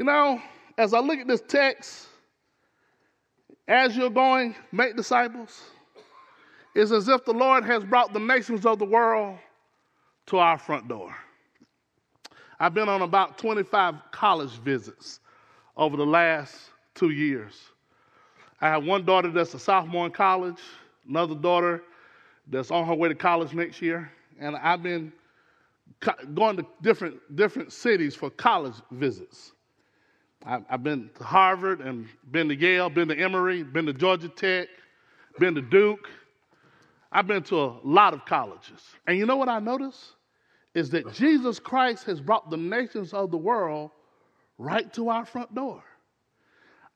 You 0.00 0.06
know, 0.06 0.40
as 0.78 0.94
I 0.94 1.00
look 1.00 1.18
at 1.18 1.28
this 1.28 1.42
text, 1.46 2.08
as 3.68 3.94
you're 3.94 4.08
going, 4.08 4.54
make 4.72 4.96
disciples, 4.96 5.60
it's 6.74 6.90
as 6.90 7.06
if 7.06 7.26
the 7.26 7.34
Lord 7.34 7.66
has 7.66 7.84
brought 7.84 8.14
the 8.14 8.18
nations 8.18 8.64
of 8.64 8.78
the 8.78 8.86
world 8.86 9.36
to 10.28 10.38
our 10.38 10.56
front 10.56 10.88
door. 10.88 11.14
I've 12.58 12.72
been 12.72 12.88
on 12.88 13.02
about 13.02 13.36
25 13.36 13.96
college 14.10 14.52
visits 14.60 15.20
over 15.76 15.98
the 15.98 16.06
last 16.06 16.56
two 16.94 17.10
years. 17.10 17.60
I 18.62 18.68
have 18.68 18.84
one 18.84 19.04
daughter 19.04 19.30
that's 19.30 19.52
a 19.52 19.58
sophomore 19.58 20.06
in 20.06 20.12
college, 20.12 20.62
another 21.06 21.34
daughter 21.34 21.82
that's 22.46 22.70
on 22.70 22.86
her 22.86 22.94
way 22.94 23.10
to 23.10 23.14
college 23.14 23.52
next 23.52 23.82
year, 23.82 24.10
and 24.40 24.56
I've 24.56 24.82
been 24.82 25.12
going 26.32 26.56
to 26.56 26.64
different 26.80 27.36
different 27.36 27.70
cities 27.70 28.14
for 28.14 28.30
college 28.30 28.76
visits. 28.92 29.52
I've 30.46 30.82
been 30.82 31.10
to 31.18 31.24
Harvard 31.24 31.80
and 31.80 32.08
been 32.30 32.48
to 32.48 32.56
Yale, 32.56 32.88
been 32.88 33.08
to 33.08 33.18
Emory, 33.18 33.62
been 33.62 33.86
to 33.86 33.92
Georgia 33.92 34.28
Tech, 34.28 34.68
been 35.38 35.54
to 35.54 35.60
Duke. 35.60 36.08
I've 37.12 37.26
been 37.26 37.42
to 37.44 37.60
a 37.60 37.76
lot 37.84 38.14
of 38.14 38.24
colleges. 38.24 38.80
And 39.06 39.18
you 39.18 39.26
know 39.26 39.36
what 39.36 39.48
I 39.48 39.58
notice? 39.58 40.12
Is 40.74 40.90
that 40.90 41.12
Jesus 41.12 41.58
Christ 41.58 42.04
has 42.04 42.20
brought 42.20 42.48
the 42.48 42.56
nations 42.56 43.12
of 43.12 43.30
the 43.30 43.36
world 43.36 43.90
right 44.56 44.92
to 44.94 45.08
our 45.08 45.26
front 45.26 45.54
door. 45.54 45.82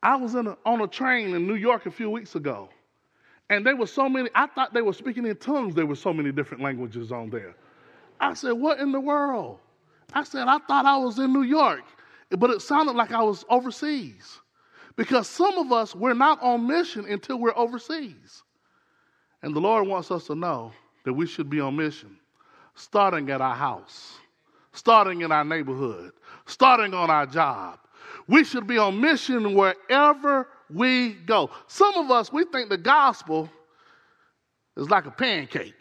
I 0.01 0.15
was 0.15 0.35
a, 0.35 0.57
on 0.65 0.81
a 0.81 0.87
train 0.87 1.35
in 1.35 1.47
New 1.47 1.55
York 1.55 1.85
a 1.85 1.91
few 1.91 2.09
weeks 2.09 2.35
ago, 2.35 2.69
and 3.49 3.65
there 3.65 3.75
were 3.75 3.87
so 3.87 4.07
many, 4.07 4.29
I 4.33 4.47
thought 4.47 4.73
they 4.73 4.81
were 4.81 4.93
speaking 4.93 5.25
in 5.25 5.35
tongues. 5.35 5.75
There 5.75 5.85
were 5.85 5.95
so 5.95 6.13
many 6.13 6.31
different 6.31 6.63
languages 6.63 7.11
on 7.11 7.29
there. 7.29 7.55
I 8.19 8.33
said, 8.33 8.53
What 8.53 8.79
in 8.79 8.91
the 8.91 8.99
world? 8.99 9.59
I 10.13 10.23
said, 10.23 10.47
I 10.47 10.59
thought 10.59 10.85
I 10.85 10.97
was 10.97 11.19
in 11.19 11.33
New 11.33 11.43
York, 11.43 11.83
but 12.35 12.49
it 12.49 12.61
sounded 12.61 12.95
like 12.95 13.11
I 13.11 13.21
was 13.21 13.45
overseas. 13.49 14.39
Because 14.95 15.27
some 15.27 15.57
of 15.57 15.71
us, 15.71 15.93
we're 15.93 16.13
not 16.13 16.41
on 16.41 16.67
mission 16.67 17.05
until 17.05 17.37
we're 17.37 17.55
overseas. 17.55 18.43
And 19.41 19.55
the 19.55 19.59
Lord 19.59 19.87
wants 19.87 20.09
us 20.09 20.25
to 20.27 20.35
know 20.35 20.71
that 21.03 21.13
we 21.13 21.27
should 21.27 21.49
be 21.49 21.59
on 21.59 21.75
mission, 21.75 22.17
starting 22.75 23.29
at 23.29 23.41
our 23.41 23.55
house, 23.55 24.17
starting 24.71 25.21
in 25.21 25.31
our 25.31 25.43
neighborhood, 25.43 26.13
starting 26.45 26.93
on 26.93 27.09
our 27.09 27.25
job. 27.25 27.79
We 28.27 28.43
should 28.43 28.67
be 28.67 28.77
on 28.77 28.99
mission 28.99 29.53
wherever 29.53 30.47
we 30.69 31.13
go. 31.13 31.51
Some 31.67 31.95
of 31.95 32.09
us, 32.09 32.31
we 32.31 32.45
think 32.45 32.69
the 32.69 32.77
gospel 32.77 33.49
is 34.77 34.89
like 34.89 35.05
a 35.05 35.11
pancake 35.11 35.75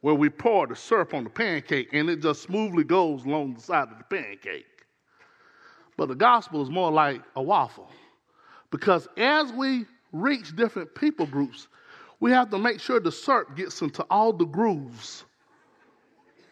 where 0.00 0.14
we 0.14 0.28
pour 0.28 0.66
the 0.66 0.76
syrup 0.76 1.14
on 1.14 1.24
the 1.24 1.30
pancake 1.30 1.88
and 1.92 2.08
it 2.10 2.20
just 2.20 2.42
smoothly 2.42 2.84
goes 2.84 3.24
along 3.24 3.54
the 3.54 3.60
side 3.60 3.88
of 3.88 3.98
the 3.98 4.04
pancake. 4.04 4.66
But 5.96 6.08
the 6.08 6.14
gospel 6.14 6.62
is 6.62 6.70
more 6.70 6.90
like 6.90 7.22
a 7.36 7.42
waffle 7.42 7.90
because 8.70 9.08
as 9.16 9.52
we 9.52 9.86
reach 10.12 10.56
different 10.56 10.94
people 10.94 11.26
groups, 11.26 11.68
we 12.20 12.30
have 12.32 12.50
to 12.50 12.58
make 12.58 12.80
sure 12.80 13.00
the 13.00 13.12
syrup 13.12 13.56
gets 13.56 13.80
into 13.82 14.04
all 14.10 14.32
the 14.32 14.44
grooves. 14.44 15.24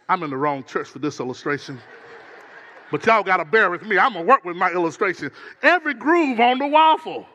I'm 0.09 0.23
in 0.23 0.31
the 0.31 0.37
wrong 0.37 0.65
church 0.65 0.89
for 0.89 0.99
this 0.99 1.21
illustration. 1.21 1.79
But 2.91 3.05
y'all 3.05 3.23
got 3.23 3.37
to 3.37 3.45
bear 3.45 3.71
with 3.71 3.83
me. 3.83 3.99
I'm 3.99 4.15
going 4.15 4.25
to 4.25 4.29
work 4.29 4.45
with 4.45 4.57
my 4.57 4.71
illustration. 4.71 5.31
Every 5.63 5.93
groove 5.93 6.41
on 6.41 6.59
the 6.59 6.67
waffle. 6.67 7.27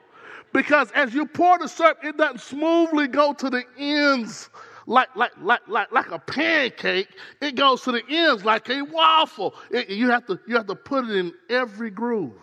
Because 0.51 0.89
as 0.91 1.13
you 1.13 1.25
pour 1.27 1.59
the 1.59 1.67
syrup, 1.67 1.99
it 2.03 2.17
doesn't 2.17 2.41
smoothly 2.41 3.07
go 3.07 3.33
to 3.33 3.49
the 3.49 3.63
ends 3.77 4.49
like, 4.85 5.15
like, 5.15 5.31
like, 5.41 5.61
like, 5.67 5.91
like 5.91 6.11
a 6.11 6.19
pancake. 6.19 7.07
It 7.41 7.55
goes 7.55 7.81
to 7.83 7.91
the 7.91 8.03
ends 8.09 8.43
like 8.43 8.69
a 8.69 8.81
waffle. 8.81 9.55
It, 9.71 9.89
you, 9.89 10.09
have 10.09 10.25
to, 10.27 10.39
you 10.47 10.55
have 10.55 10.67
to 10.67 10.75
put 10.75 11.05
it 11.05 11.15
in 11.15 11.33
every 11.49 11.89
groove. 11.89 12.33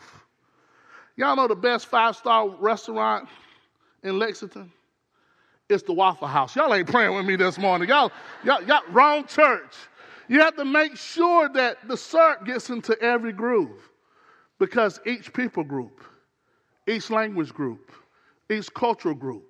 Y'all 1.17 1.37
know 1.37 1.49
the 1.49 1.57
best 1.57 1.87
five 1.87 2.17
star 2.17 2.49
restaurant 2.49 3.29
in 4.03 4.19
Lexington? 4.19 4.73
It's 5.69 5.83
the 5.85 5.93
Waffle 5.93 6.27
House. 6.27 6.57
Y'all 6.57 6.75
ain't 6.75 6.89
praying 6.89 7.15
with 7.15 7.25
me 7.27 7.37
this 7.37 7.57
morning. 7.59 7.89
Y'all, 7.89 8.11
y'all, 8.43 8.63
y'all 8.65 8.81
wrong 8.91 9.25
church. 9.27 9.75
You 10.29 10.41
have 10.41 10.57
to 10.57 10.65
make 10.65 10.97
sure 10.97 11.49
that 11.51 11.87
the 11.87 11.97
syrup 11.97 12.45
gets 12.45 12.71
into 12.71 13.01
every 13.01 13.33
groove 13.33 13.91
because 14.59 15.01
each 15.07 15.33
people 15.33 15.63
group, 15.63 16.03
each 16.89 17.11
language 17.11 17.53
group, 17.53 17.93
each 18.49 18.73
cultural 18.75 19.15
group 19.15 19.50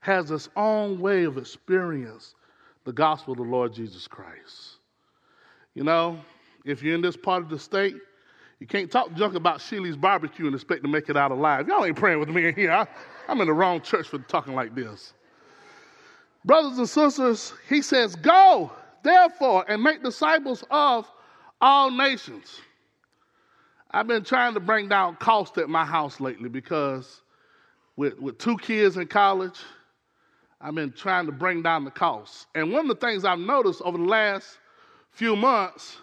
has 0.00 0.30
its 0.30 0.48
own 0.56 0.98
way 1.00 1.24
of 1.24 1.38
experience 1.38 2.34
the 2.84 2.92
gospel 2.92 3.32
of 3.32 3.38
the 3.38 3.44
Lord 3.44 3.72
Jesus 3.72 4.08
Christ. 4.08 4.78
You 5.74 5.84
know, 5.84 6.18
if 6.64 6.82
you're 6.82 6.94
in 6.94 7.02
this 7.02 7.16
part 7.16 7.42
of 7.42 7.50
the 7.50 7.58
state, 7.58 7.94
you 8.58 8.66
can't 8.66 8.90
talk 8.90 9.14
junk 9.14 9.34
about 9.34 9.60
Shealy's 9.60 9.96
barbecue 9.96 10.46
and 10.46 10.54
expect 10.54 10.82
to 10.82 10.88
make 10.88 11.08
it 11.08 11.16
out 11.16 11.30
alive. 11.30 11.68
Y'all 11.68 11.84
ain't 11.84 11.96
praying 11.96 12.20
with 12.20 12.28
me 12.28 12.48
in 12.48 12.54
here. 12.54 12.72
I, 12.72 12.86
I'm 13.28 13.40
in 13.40 13.46
the 13.46 13.52
wrong 13.52 13.80
church 13.80 14.08
for 14.08 14.18
talking 14.18 14.54
like 14.54 14.74
this. 14.74 15.14
Brothers 16.44 16.78
and 16.78 16.88
sisters, 16.88 17.52
he 17.68 17.82
says, 17.82 18.16
Go, 18.16 18.72
therefore, 19.02 19.64
and 19.68 19.82
make 19.82 20.02
disciples 20.02 20.64
of 20.70 21.10
all 21.60 21.90
nations. 21.90 22.60
I've 23.90 24.06
been 24.06 24.24
trying 24.24 24.54
to 24.54 24.60
bring 24.60 24.88
down 24.88 25.16
cost 25.16 25.58
at 25.58 25.68
my 25.68 25.84
house 25.84 26.20
lately 26.20 26.48
because 26.48 27.22
with, 27.96 28.18
with 28.18 28.38
two 28.38 28.56
kids 28.58 28.96
in 28.96 29.06
college, 29.06 29.58
I've 30.60 30.74
been 30.74 30.92
trying 30.92 31.26
to 31.26 31.32
bring 31.32 31.62
down 31.62 31.84
the 31.84 31.90
costs. 31.90 32.46
And 32.54 32.72
one 32.72 32.90
of 32.90 33.00
the 33.00 33.06
things 33.06 33.24
I've 33.24 33.38
noticed 33.38 33.80
over 33.82 33.96
the 33.96 34.04
last 34.04 34.58
few 35.10 35.34
months, 35.34 35.96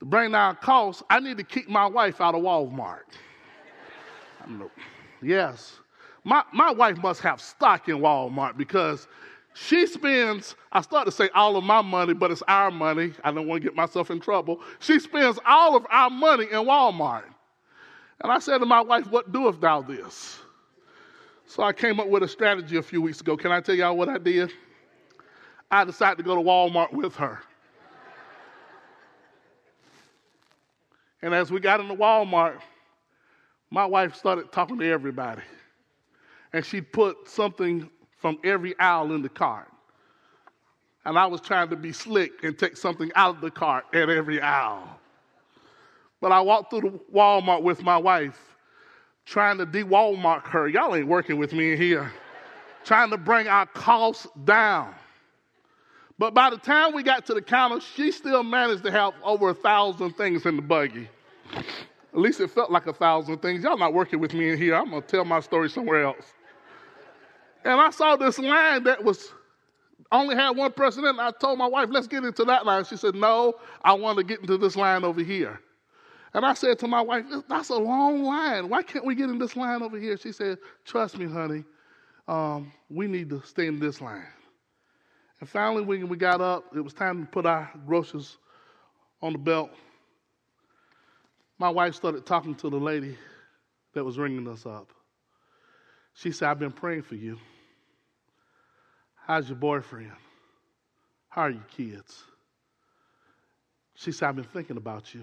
to 0.00 0.04
bring 0.04 0.32
down 0.32 0.56
costs, 0.56 1.02
I 1.08 1.20
need 1.20 1.38
to 1.38 1.44
keep 1.44 1.68
my 1.68 1.86
wife 1.86 2.20
out 2.20 2.34
of 2.34 2.42
Walmart. 2.42 3.00
yes. 5.22 5.78
My, 6.24 6.42
my 6.52 6.72
wife 6.72 6.98
must 6.98 7.20
have 7.20 7.40
stock 7.40 7.88
in 7.88 7.98
Walmart 7.98 8.56
because 8.56 9.06
she 9.54 9.86
spends, 9.86 10.54
I 10.72 10.82
start 10.82 11.06
to 11.06 11.12
say 11.12 11.30
all 11.34 11.56
of 11.56 11.64
my 11.64 11.80
money, 11.80 12.12
but 12.12 12.30
it's 12.30 12.42
our 12.48 12.70
money. 12.70 13.12
I 13.24 13.30
don't 13.32 13.46
want 13.46 13.62
to 13.62 13.68
get 13.68 13.76
myself 13.76 14.10
in 14.10 14.20
trouble. 14.20 14.60
She 14.80 14.98
spends 14.98 15.38
all 15.46 15.76
of 15.76 15.86
our 15.88 16.10
money 16.10 16.44
in 16.44 16.58
Walmart. 16.66 17.24
And 18.20 18.32
I 18.32 18.38
said 18.38 18.58
to 18.58 18.66
my 18.66 18.80
wife, 18.80 19.06
What 19.10 19.32
doeth 19.32 19.60
thou 19.60 19.82
this? 19.82 20.40
So 21.46 21.62
I 21.62 21.72
came 21.72 22.00
up 22.00 22.08
with 22.08 22.22
a 22.24 22.28
strategy 22.28 22.76
a 22.76 22.82
few 22.82 23.00
weeks 23.00 23.20
ago. 23.20 23.36
Can 23.36 23.52
I 23.52 23.60
tell 23.60 23.74
y'all 23.74 23.96
what 23.96 24.08
I 24.08 24.18
did? 24.18 24.52
I 25.70 25.84
decided 25.84 26.18
to 26.18 26.22
go 26.22 26.34
to 26.34 26.42
Walmart 26.42 26.92
with 26.92 27.14
her. 27.16 27.40
And 31.22 31.34
as 31.34 31.50
we 31.50 31.60
got 31.60 31.80
into 31.80 31.94
Walmart, 31.94 32.60
my 33.70 33.86
wife 33.86 34.14
started 34.14 34.52
talking 34.52 34.78
to 34.78 34.86
everybody. 34.86 35.42
And 36.52 36.64
she 36.64 36.80
put 36.80 37.28
something 37.28 37.88
from 38.18 38.38
every 38.44 38.78
aisle 38.78 39.12
in 39.12 39.22
the 39.22 39.28
cart. 39.28 39.68
And 41.04 41.18
I 41.18 41.26
was 41.26 41.40
trying 41.40 41.68
to 41.70 41.76
be 41.76 41.92
slick 41.92 42.42
and 42.42 42.58
take 42.58 42.76
something 42.76 43.10
out 43.14 43.36
of 43.36 43.40
the 43.40 43.50
cart 43.50 43.84
at 43.94 44.08
every 44.08 44.40
aisle. 44.40 44.98
But 46.20 46.32
I 46.32 46.40
walked 46.40 46.70
through 46.70 46.80
the 46.80 47.00
Walmart 47.14 47.62
with 47.62 47.82
my 47.82 47.96
wife 47.96 48.55
trying 49.26 49.58
to 49.58 49.66
de-Walmart 49.66 50.44
her. 50.44 50.68
Y'all 50.68 50.94
ain't 50.94 51.08
working 51.08 51.36
with 51.36 51.52
me 51.52 51.72
in 51.72 51.78
here. 51.78 52.10
trying 52.86 53.10
to 53.10 53.18
bring 53.18 53.48
our 53.48 53.66
costs 53.66 54.28
down. 54.44 54.94
But 56.18 56.32
by 56.32 56.48
the 56.48 56.56
time 56.56 56.94
we 56.94 57.02
got 57.02 57.26
to 57.26 57.34
the 57.34 57.42
counter, 57.42 57.80
she 57.80 58.10
still 58.10 58.42
managed 58.42 58.84
to 58.84 58.90
have 58.90 59.12
over 59.22 59.50
a 59.50 59.54
thousand 59.54 60.12
things 60.12 60.46
in 60.46 60.56
the 60.56 60.62
buggy. 60.62 61.08
At 61.52 62.18
least 62.18 62.40
it 62.40 62.50
felt 62.50 62.70
like 62.70 62.86
a 62.86 62.92
thousand 62.92 63.42
things. 63.42 63.64
Y'all 63.64 63.76
not 63.76 63.92
working 63.92 64.20
with 64.20 64.32
me 64.32 64.50
in 64.50 64.56
here. 64.56 64.74
I'm 64.74 64.90
to 64.90 65.02
tell 65.02 65.24
my 65.26 65.40
story 65.40 65.68
somewhere 65.68 66.04
else. 66.04 66.32
And 67.64 67.78
I 67.78 67.90
saw 67.90 68.16
this 68.16 68.38
line 68.38 68.84
that 68.84 69.02
was 69.04 69.32
only 70.12 70.36
had 70.36 70.56
one 70.56 70.72
person 70.72 71.04
in. 71.04 71.18
I 71.18 71.32
told 71.32 71.58
my 71.58 71.66
wife, 71.66 71.88
let's 71.90 72.06
get 72.06 72.24
into 72.24 72.44
that 72.44 72.64
line. 72.64 72.84
She 72.84 72.96
said, 72.96 73.16
no, 73.16 73.54
I 73.82 73.92
want 73.92 74.16
to 74.18 74.24
get 74.24 74.40
into 74.40 74.56
this 74.56 74.76
line 74.76 75.04
over 75.04 75.22
here. 75.22 75.60
And 76.36 76.44
I 76.44 76.52
said 76.52 76.78
to 76.80 76.86
my 76.86 77.00
wife, 77.00 77.24
That's 77.48 77.70
a 77.70 77.76
long 77.76 78.22
line. 78.22 78.68
Why 78.68 78.82
can't 78.82 79.06
we 79.06 79.14
get 79.14 79.30
in 79.30 79.38
this 79.38 79.56
line 79.56 79.82
over 79.82 79.98
here? 79.98 80.18
She 80.18 80.32
said, 80.32 80.58
Trust 80.84 81.16
me, 81.16 81.24
honey, 81.24 81.64
um, 82.28 82.70
we 82.90 83.06
need 83.06 83.30
to 83.30 83.40
stay 83.40 83.66
in 83.68 83.80
this 83.80 84.02
line. 84.02 84.26
And 85.40 85.48
finally, 85.48 85.82
when 85.82 86.08
we 86.08 86.18
got 86.18 86.42
up, 86.42 86.76
it 86.76 86.80
was 86.80 86.92
time 86.92 87.24
to 87.24 87.30
put 87.30 87.46
our 87.46 87.70
groceries 87.86 88.36
on 89.22 89.32
the 89.32 89.38
belt. 89.38 89.70
my 91.58 91.70
wife 91.70 91.94
started 91.94 92.26
talking 92.26 92.54
to 92.56 92.68
the 92.68 92.76
lady 92.76 93.16
that 93.94 94.04
was 94.04 94.18
ringing 94.18 94.46
us 94.46 94.66
up. 94.66 94.92
She 96.12 96.32
said, 96.32 96.50
I've 96.50 96.58
been 96.58 96.70
praying 96.70 97.04
for 97.04 97.14
you. 97.14 97.38
How's 99.26 99.48
your 99.48 99.56
boyfriend? 99.56 100.12
How 101.30 101.42
are 101.42 101.50
your 101.50 101.66
kids? 101.74 102.24
She 103.94 104.12
said, 104.12 104.28
I've 104.28 104.36
been 104.36 104.44
thinking 104.44 104.76
about 104.76 105.14
you. 105.14 105.22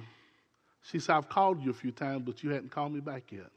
She 0.83 0.99
said, 0.99 1.15
I've 1.15 1.29
called 1.29 1.63
you 1.63 1.71
a 1.71 1.73
few 1.73 1.91
times, 1.91 2.23
but 2.25 2.43
you 2.43 2.49
hadn't 2.49 2.71
called 2.71 2.93
me 2.93 2.99
back 2.99 3.31
yet. 3.31 3.49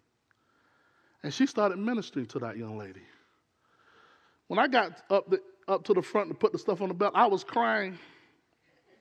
And 1.23 1.35
she 1.35 1.47
started 1.47 1.79
ministering 1.79 2.27
to 2.27 2.39
that 2.39 2.57
young 2.57 2.79
lady. 2.79 3.03
When 4.47 4.61
I 4.61 4.69
got 4.69 5.03
up, 5.11 5.29
the, 5.29 5.41
up 5.67 5.85
to 5.85 5.95
the 5.95 6.03
front 6.03 6.29
to 6.29 6.35
put 6.35 6.53
the 6.53 6.59
stuff 6.59 6.81
on 6.81 6.89
the 6.89 6.95
belt, 6.95 7.13
I 7.17 7.27
was 7.27 7.43
crying 7.43 7.99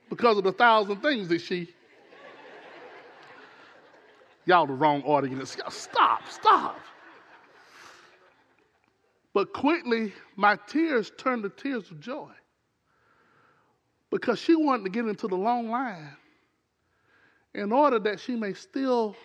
because 0.09 0.37
of 0.37 0.43
the 0.43 0.51
thousand 0.51 1.01
things 1.01 1.27
that 1.29 1.39
she. 1.39 1.69
Y'all 4.45 4.65
the 4.65 4.73
wrong 4.73 5.03
audience. 5.03 5.57
Stop, 5.69 6.21
stop. 6.29 6.79
But 9.33 9.53
quickly, 9.53 10.13
my 10.35 10.57
tears 10.67 11.11
turned 11.17 11.43
to 11.43 11.49
tears 11.49 11.91
of 11.91 11.99
joy 11.99 12.31
because 14.09 14.39
she 14.39 14.55
wanted 14.55 14.83
to 14.85 14.89
get 14.89 15.05
into 15.05 15.27
the 15.27 15.35
long 15.35 15.69
line 15.69 16.15
in 17.55 17.71
order 17.71 17.99
that 17.99 18.19
she 18.19 18.35
may 18.35 18.53
still 18.53 19.15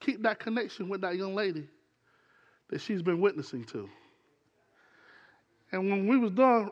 keep 0.00 0.22
that 0.22 0.38
connection 0.38 0.88
with 0.88 1.02
that 1.02 1.16
young 1.16 1.34
lady 1.34 1.68
that 2.70 2.80
she's 2.80 3.02
been 3.02 3.20
witnessing 3.20 3.64
to. 3.64 3.88
And 5.70 5.90
when 5.90 6.06
we 6.06 6.16
was 6.16 6.30
done 6.32 6.70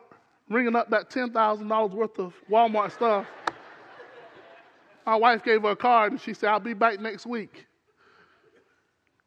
ringing 0.48 0.74
up 0.74 0.88
that 0.90 1.10
$10,000 1.10 1.90
worth 1.90 2.18
of 2.18 2.34
Walmart 2.50 2.92
stuff, 2.92 3.26
my 5.04 5.16
wife 5.16 5.44
gave 5.44 5.62
her 5.62 5.70
a 5.70 5.76
card 5.76 6.12
and 6.12 6.20
she 6.20 6.32
said, 6.32 6.48
I'll 6.48 6.60
be 6.60 6.74
back 6.74 6.98
next 6.98 7.26
week 7.26 7.66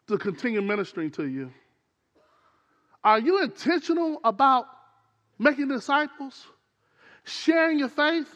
to 0.07 0.17
continue 0.17 0.61
ministering 0.61 1.11
to 1.11 1.27
you. 1.27 1.53
Are 3.03 3.19
you 3.19 3.43
intentional 3.43 4.19
about 4.23 4.65
making 5.38 5.67
disciples? 5.67 6.47
Sharing 7.23 7.79
your 7.79 7.89
faith? 7.89 8.33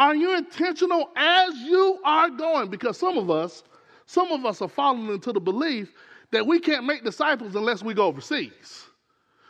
Are 0.00 0.14
you 0.14 0.34
intentional 0.34 1.10
as 1.14 1.54
you 1.56 2.00
are 2.06 2.30
going? 2.30 2.70
Because 2.70 2.96
some 2.96 3.18
of 3.18 3.30
us, 3.30 3.62
some 4.06 4.32
of 4.32 4.46
us 4.46 4.62
are 4.62 4.68
falling 4.68 5.06
into 5.08 5.30
the 5.30 5.40
belief 5.40 5.92
that 6.30 6.46
we 6.46 6.58
can't 6.58 6.86
make 6.86 7.04
disciples 7.04 7.54
unless 7.54 7.82
we 7.82 7.92
go 7.92 8.06
overseas. 8.06 8.86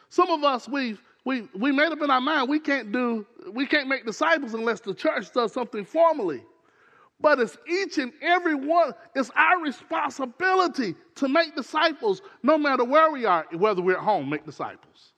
Some 0.08 0.28
of 0.28 0.42
us, 0.42 0.68
we've 0.68 1.00
we, 1.24 1.48
we 1.54 1.70
made 1.70 1.92
up 1.92 2.02
in 2.02 2.10
our 2.10 2.20
mind 2.20 2.48
we 2.48 2.58
can't 2.58 2.90
do 2.90 3.26
we 3.52 3.66
can't 3.66 3.86
make 3.86 4.06
disciples 4.06 4.54
unless 4.54 4.80
the 4.80 4.94
church 4.94 5.30
does 5.32 5.52
something 5.52 5.84
formally 5.84 6.42
but 7.20 7.38
it's 7.38 7.58
each 7.68 7.98
and 7.98 8.10
every 8.22 8.54
one 8.54 8.94
it's 9.14 9.30
our 9.36 9.60
responsibility 9.60 10.94
to 11.16 11.28
make 11.28 11.54
disciples 11.54 12.22
no 12.42 12.56
matter 12.56 12.84
where 12.84 13.12
we 13.12 13.26
are 13.26 13.46
whether 13.52 13.82
we're 13.82 13.98
at 13.98 14.02
home 14.02 14.30
make 14.30 14.46
disciples 14.46 15.12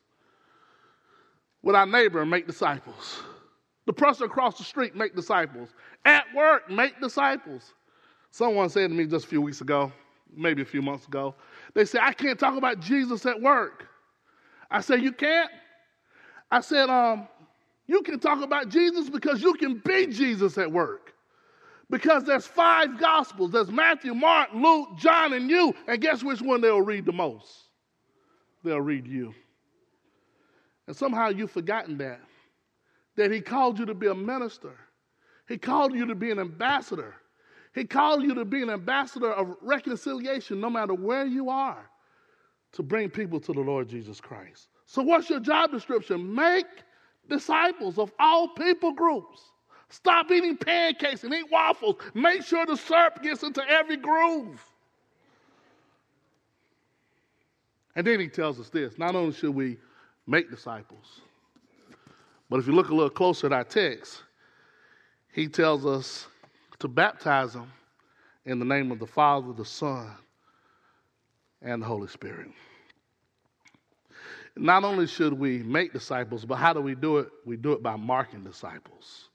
with 1.63 1.77
our 1.77 1.87
neighbor 1.87 2.27
make 2.27 2.49
disciples 2.49 3.23
the 3.87 3.93
person 3.93 4.27
across 4.27 4.59
the 4.59 4.65
street 4.65 4.95
make 4.95 5.15
disciples 5.15 5.71
at 6.05 6.25
work 6.35 6.71
make 6.71 7.01
disciples 7.01 7.75
someone 8.31 8.69
said 8.69 8.89
to 8.89 8.95
me 8.95 9.07
just 9.07 9.27
a 9.27 9.29
few 9.29 9.43
weeks 9.43 9.61
ago 9.61 9.93
maybe 10.35 10.63
a 10.63 10.67
few 10.67 10.83
months 10.83 11.07
ago 11.07 11.35
they 11.75 11.85
said 11.85 12.01
i 12.03 12.13
can't 12.13 12.39
talk 12.39 12.57
about 12.57 12.81
jesus 12.81 13.27
at 13.27 13.41
work 13.41 13.89
I 14.73 14.81
said, 14.81 15.03
You 15.03 15.13
can't? 15.13 15.51
I 16.51 16.61
said, 16.61 16.89
um, 16.89 17.29
You 17.87 18.03
can 18.03 18.19
talk 18.19 18.43
about 18.43 18.71
Jesus 18.71 19.09
because 19.11 19.43
you 19.43 19.53
can 19.55 19.81
be 19.85 20.07
Jesus 20.07 20.59
at 20.59 20.73
work. 20.73 21.13
Because 21.91 22.25
there's 22.25 22.47
five 22.47 22.99
gospels 22.99 23.51
there's 23.53 23.71
Matthew, 23.71 24.15
Mark, 24.15 24.49
Luke, 24.55 24.89
John, 24.97 25.35
and 25.35 25.51
you. 25.51 25.75
And 25.87 26.01
guess 26.01 26.25
which 26.25 26.41
one 26.41 26.63
they'll 26.63 26.81
read 26.81 27.05
the 27.05 27.13
most? 27.13 27.51
They'll 28.65 28.81
read 28.81 29.07
you. 29.07 29.35
And 30.87 30.97
somehow 30.97 31.29
you've 31.29 31.51
forgotten 31.51 31.99
that. 31.99 32.21
That 33.17 33.31
He 33.31 33.41
called 33.41 33.79
you 33.79 33.87
to 33.87 33.95
be 33.95 34.07
a 34.07 34.15
minister, 34.15 34.75
He 35.49 35.59
called 35.59 35.95
you 35.95 36.07
to 36.07 36.15
be 36.15 36.31
an 36.31 36.39
ambassador. 36.39 37.15
He 37.75 37.85
called 37.85 38.23
you 38.23 38.35
to 38.35 38.45
be 38.45 38.63
an 38.63 38.69
ambassador 38.69 39.33
of 39.33 39.57
reconciliation 39.63 40.61
no 40.61 40.69
matter 40.69 40.93
where 40.93 41.25
you 41.25 41.49
are 41.49 41.89
to 42.73 42.83
bring 42.83 43.09
people 43.09 43.41
to 43.41 43.53
the 43.53 43.61
Lord 43.61 43.89
Jesus 43.89 44.21
Christ. 44.21 44.69
So, 44.87 45.03
what's 45.03 45.31
your 45.31 45.41
job 45.41 45.71
description? 45.71 46.35
Make 46.35 46.67
disciples 47.29 47.99
of 47.99 48.13
all 48.19 48.49
people 48.49 48.93
groups. 48.93 49.41
Stop 49.89 50.31
eating 50.31 50.57
pancakes 50.57 51.25
and 51.25 51.33
eat 51.35 51.51
waffles. 51.51 51.97
Make 52.15 52.43
sure 52.43 52.65
the 52.67 52.77
syrup 52.77 53.23
gets 53.23 53.43
into 53.43 53.63
every 53.69 53.97
groove. 53.97 54.63
And 57.95 58.07
then 58.07 58.21
he 58.21 58.29
tells 58.29 58.59
us 58.59 58.71
this 58.71 58.99
not 58.99 59.15
only 59.15 59.35
should 59.35 59.55
we 59.55 59.77
make 60.27 60.51
disciples, 60.51 61.21
but 62.53 62.59
if 62.61 62.67
you 62.67 62.75
look 62.75 62.91
a 62.91 62.95
little 62.95 63.09
closer 63.09 63.47
at 63.47 63.53
our 63.55 63.65
text, 63.65 64.25
he 65.33 65.49
tells 65.49 65.87
us 65.87 66.27
to 66.81 66.87
baptize 66.87 67.55
them 67.55 67.73
in 68.45 68.59
the 68.59 68.65
name 68.67 68.93
of 68.93 68.99
the 68.99 69.07
Father, 69.07 69.55
the 69.55 69.65
Son, 69.65 70.11
and 71.63 71.81
the 71.81 71.87
Holy 71.87 72.09
Spirit. 72.09 72.49
Not 74.55 74.85
only 74.85 75.07
should 75.07 75.33
we 75.33 75.63
make 75.63 75.95
disciples, 75.95 76.45
but 76.45 76.57
how 76.57 76.75
do 76.75 76.83
we 76.83 76.95
do 76.95 77.17
it? 77.17 77.31
We 77.47 77.57
do 77.57 77.73
it 77.73 77.83
by 77.83 77.97
marking 77.97 78.45
disciples. 78.45 79.31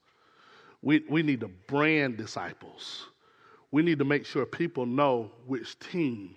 We, 0.80 1.02
we 1.10 1.24
need 1.24 1.40
to 1.40 1.48
brand 1.66 2.18
disciples. 2.18 3.06
We 3.72 3.82
need 3.82 3.98
to 3.98 4.04
make 4.04 4.26
sure 4.26 4.46
people 4.46 4.86
know 4.86 5.32
which 5.44 5.76
team 5.80 6.36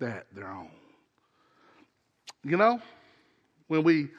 that 0.00 0.26
they're 0.34 0.46
on. 0.46 0.68
You 2.42 2.58
know, 2.58 2.82
when 3.68 3.84
we 3.84 4.10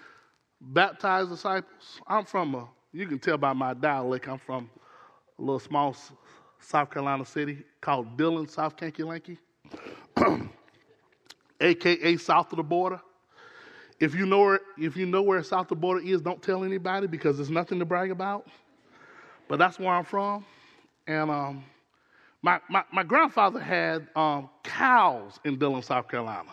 baptize 0.62 1.28
disciples, 1.28 2.02
I'm 2.08 2.26
from 2.26 2.56
a, 2.56 2.68
you 2.94 3.08
can 3.08 3.20
tell 3.20 3.38
by 3.38 3.54
my 3.54 3.74
dialect, 3.74 4.28
I'm 4.28 4.38
from 4.38 4.70
a 5.38 5.42
little 5.42 5.60
small 5.60 5.96
South 6.60 6.90
Carolina 6.90 7.26
city 7.26 7.64
called 7.82 8.18
Dillon, 8.18 8.48
South 8.48 8.76
Kankakee. 8.76 9.38
aka 11.62 12.18
south 12.18 12.52
of 12.52 12.58
the 12.58 12.64
border. 12.64 13.02
If 14.00 14.14
you 14.14 14.26
know 14.26 14.40
where, 14.42 14.60
if 14.78 14.98
you 14.98 15.06
know 15.06 15.22
where 15.22 15.42
south 15.44 15.64
of 15.64 15.70
the 15.70 15.76
border 15.76 16.02
is, 16.02 16.22
don't 16.22 16.42
tell 16.42 16.64
anybody 16.64 17.08
because 17.08 17.38
there's 17.38 17.50
nothing 17.50 17.80
to 17.80 17.86
brag 17.86 18.12
about. 18.12 18.48
But 19.48 19.60
that's 19.60 19.80
where 19.80 19.90
I'm 19.90 20.04
from, 20.06 20.44
and 21.08 21.30
um, 21.30 21.64
my, 22.42 22.60
my, 22.70 22.84
my 22.92 23.04
grandfather 23.04 23.60
had 23.60 24.08
um, 24.16 24.50
cows 24.64 25.40
in 25.46 25.58
Dillon, 25.60 25.84
South 25.84 26.08
Carolina. 26.08 26.50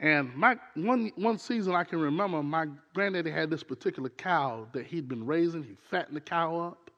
And 0.00 0.34
my 0.34 0.56
one 0.74 1.12
one 1.16 1.38
season 1.38 1.74
I 1.74 1.84
can 1.84 2.00
remember, 2.00 2.42
my 2.42 2.66
granddaddy 2.94 3.30
had 3.30 3.50
this 3.50 3.62
particular 3.62 4.08
cow 4.08 4.66
that 4.72 4.86
he'd 4.86 5.08
been 5.08 5.26
raising. 5.26 5.62
He 5.62 5.76
fattened 5.90 6.16
the 6.16 6.22
cow 6.22 6.58
up, 6.58 6.90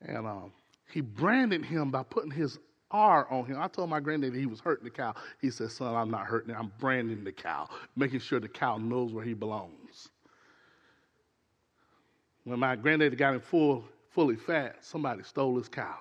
and 0.00 0.26
um, 0.26 0.52
he 0.90 1.02
branded 1.02 1.64
him 1.64 1.90
by 1.90 2.02
putting 2.02 2.30
his 2.30 2.58
R 2.90 3.30
on 3.30 3.44
him. 3.44 3.58
I 3.60 3.68
told 3.68 3.90
my 3.90 4.00
granddaddy 4.00 4.38
he 4.38 4.46
was 4.46 4.60
hurting 4.60 4.84
the 4.84 4.90
cow. 4.90 5.14
He 5.40 5.50
said, 5.50 5.70
Son, 5.70 5.94
I'm 5.94 6.10
not 6.10 6.26
hurting 6.26 6.54
it. 6.54 6.58
I'm 6.58 6.72
branding 6.78 7.24
the 7.24 7.32
cow, 7.32 7.68
making 7.94 8.20
sure 8.20 8.40
the 8.40 8.48
cow 8.48 8.78
knows 8.78 9.12
where 9.12 9.24
he 9.24 9.34
belongs. 9.34 10.08
When 12.44 12.58
my 12.58 12.74
granddaddy 12.74 13.16
got 13.16 13.34
him 13.34 13.40
full, 13.40 13.84
fully 14.10 14.36
fat, 14.36 14.76
somebody 14.80 15.22
stole 15.24 15.56
his 15.58 15.68
cow. 15.68 15.96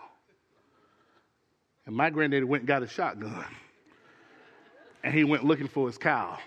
And 1.86 1.95
my 1.95 2.10
granddaddy 2.10 2.45
went 2.45 2.62
and 2.62 2.67
got 2.67 2.82
a 2.82 2.88
shotgun. 2.88 3.45
And 5.03 5.13
he 5.13 5.23
went 5.23 5.43
looking 5.43 5.67
for 5.67 5.87
his 5.87 5.97
cow. 5.97 6.37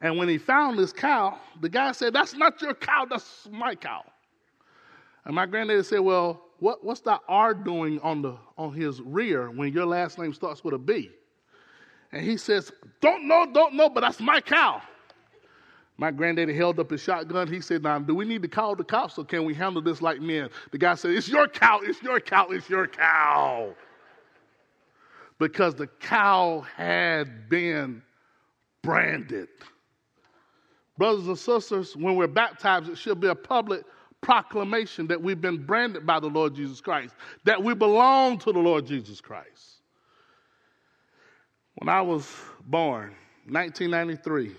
And 0.00 0.18
when 0.18 0.28
he 0.28 0.38
found 0.38 0.78
this 0.78 0.92
cow, 0.92 1.38
the 1.60 1.68
guy 1.68 1.92
said, 1.92 2.12
That's 2.12 2.34
not 2.34 2.60
your 2.60 2.74
cow, 2.74 3.06
that's 3.08 3.48
my 3.50 3.74
cow. 3.74 4.04
And 5.24 5.34
my 5.34 5.46
granddaddy 5.46 5.82
said, 5.82 6.00
Well, 6.00 6.42
what, 6.58 6.84
what's 6.84 7.00
that 7.02 7.20
R 7.28 7.54
doing 7.54 8.00
on, 8.00 8.22
the, 8.22 8.36
on 8.58 8.72
his 8.72 9.00
rear 9.00 9.50
when 9.50 9.72
your 9.72 9.86
last 9.86 10.18
name 10.18 10.32
starts 10.32 10.62
with 10.64 10.74
a 10.74 10.78
B? 10.78 11.10
And 12.12 12.22
he 12.24 12.36
says, 12.36 12.72
Don't 13.00 13.26
know, 13.26 13.46
don't 13.52 13.74
know, 13.74 13.88
but 13.88 14.00
that's 14.00 14.20
my 14.20 14.40
cow. 14.40 14.82
My 15.96 16.10
granddaddy 16.10 16.54
held 16.54 16.80
up 16.80 16.90
his 16.90 17.00
shotgun. 17.00 17.46
He 17.46 17.60
said, 17.60 17.82
Now, 17.82 17.98
do 17.98 18.14
we 18.14 18.24
need 18.24 18.42
to 18.42 18.48
call 18.48 18.74
the 18.74 18.84
cops 18.84 19.16
or 19.16 19.24
can 19.24 19.44
we 19.44 19.54
handle 19.54 19.80
this 19.80 20.02
like 20.02 20.20
men? 20.20 20.50
The 20.72 20.78
guy 20.78 20.96
said, 20.96 21.12
It's 21.12 21.28
your 21.28 21.48
cow, 21.48 21.80
it's 21.82 22.02
your 22.02 22.20
cow, 22.20 22.48
it's 22.50 22.68
your 22.68 22.88
cow. 22.88 23.74
Because 25.44 25.74
the 25.74 25.88
cow 26.00 26.64
had 26.74 27.50
been 27.50 28.00
branded. 28.82 29.48
Brothers 30.96 31.26
and 31.26 31.38
sisters, 31.38 31.94
when 31.94 32.16
we're 32.16 32.26
baptized, 32.26 32.88
it 32.88 32.96
should 32.96 33.20
be 33.20 33.26
a 33.26 33.34
public 33.34 33.84
proclamation 34.22 35.06
that 35.08 35.20
we've 35.20 35.42
been 35.42 35.66
branded 35.66 36.06
by 36.06 36.18
the 36.18 36.28
Lord 36.28 36.54
Jesus 36.54 36.80
Christ, 36.80 37.14
that 37.44 37.62
we 37.62 37.74
belong 37.74 38.38
to 38.38 38.52
the 38.52 38.58
Lord 38.58 38.86
Jesus 38.86 39.20
Christ. 39.20 39.82
When 41.74 41.90
I 41.90 42.00
was 42.00 42.26
born, 42.64 43.14
1993, 43.46 44.50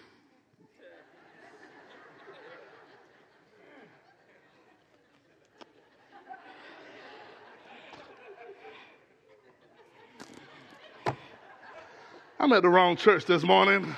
I'm 12.38 12.52
at 12.52 12.63
the 12.63 12.69
wrong 12.69 12.98
church 12.98 13.24
this 13.26 13.43
morning. 13.43 13.95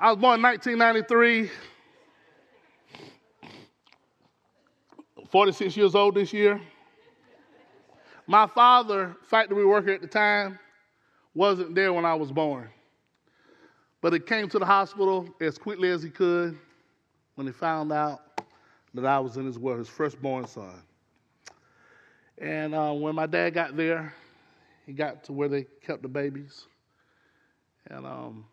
I 0.00 0.10
was 0.10 0.20
born 0.20 0.40
in 0.40 0.42
1993. 0.42 1.48
46 5.30 5.76
years 5.76 5.94
old 5.94 6.16
this 6.16 6.32
year. 6.32 6.60
My 8.26 8.48
father, 8.48 9.14
factory 9.22 9.64
worker 9.64 9.92
at 9.92 10.00
the 10.00 10.08
time, 10.08 10.58
wasn't 11.32 11.76
there 11.76 11.92
when 11.92 12.04
I 12.04 12.14
was 12.14 12.32
born. 12.32 12.68
But 14.00 14.12
he 14.12 14.18
came 14.18 14.48
to 14.48 14.58
the 14.58 14.66
hospital 14.66 15.28
as 15.40 15.58
quickly 15.58 15.90
as 15.90 16.02
he 16.02 16.10
could 16.10 16.58
when 17.36 17.46
he 17.46 17.52
found 17.52 17.92
out 17.92 18.20
that 18.94 19.06
I 19.06 19.20
was 19.20 19.36
in 19.36 19.46
his 19.46 19.60
world, 19.60 19.78
his 19.78 19.88
firstborn 19.88 20.48
son. 20.48 20.82
And 22.36 22.74
uh, 22.74 22.92
when 22.92 23.14
my 23.14 23.26
dad 23.26 23.50
got 23.50 23.76
there, 23.76 24.12
he 24.86 24.92
got 24.92 25.22
to 25.24 25.32
where 25.32 25.48
they 25.48 25.66
kept 25.86 26.02
the 26.02 26.08
babies. 26.08 26.66
And 27.88 28.06
um, 28.06 28.44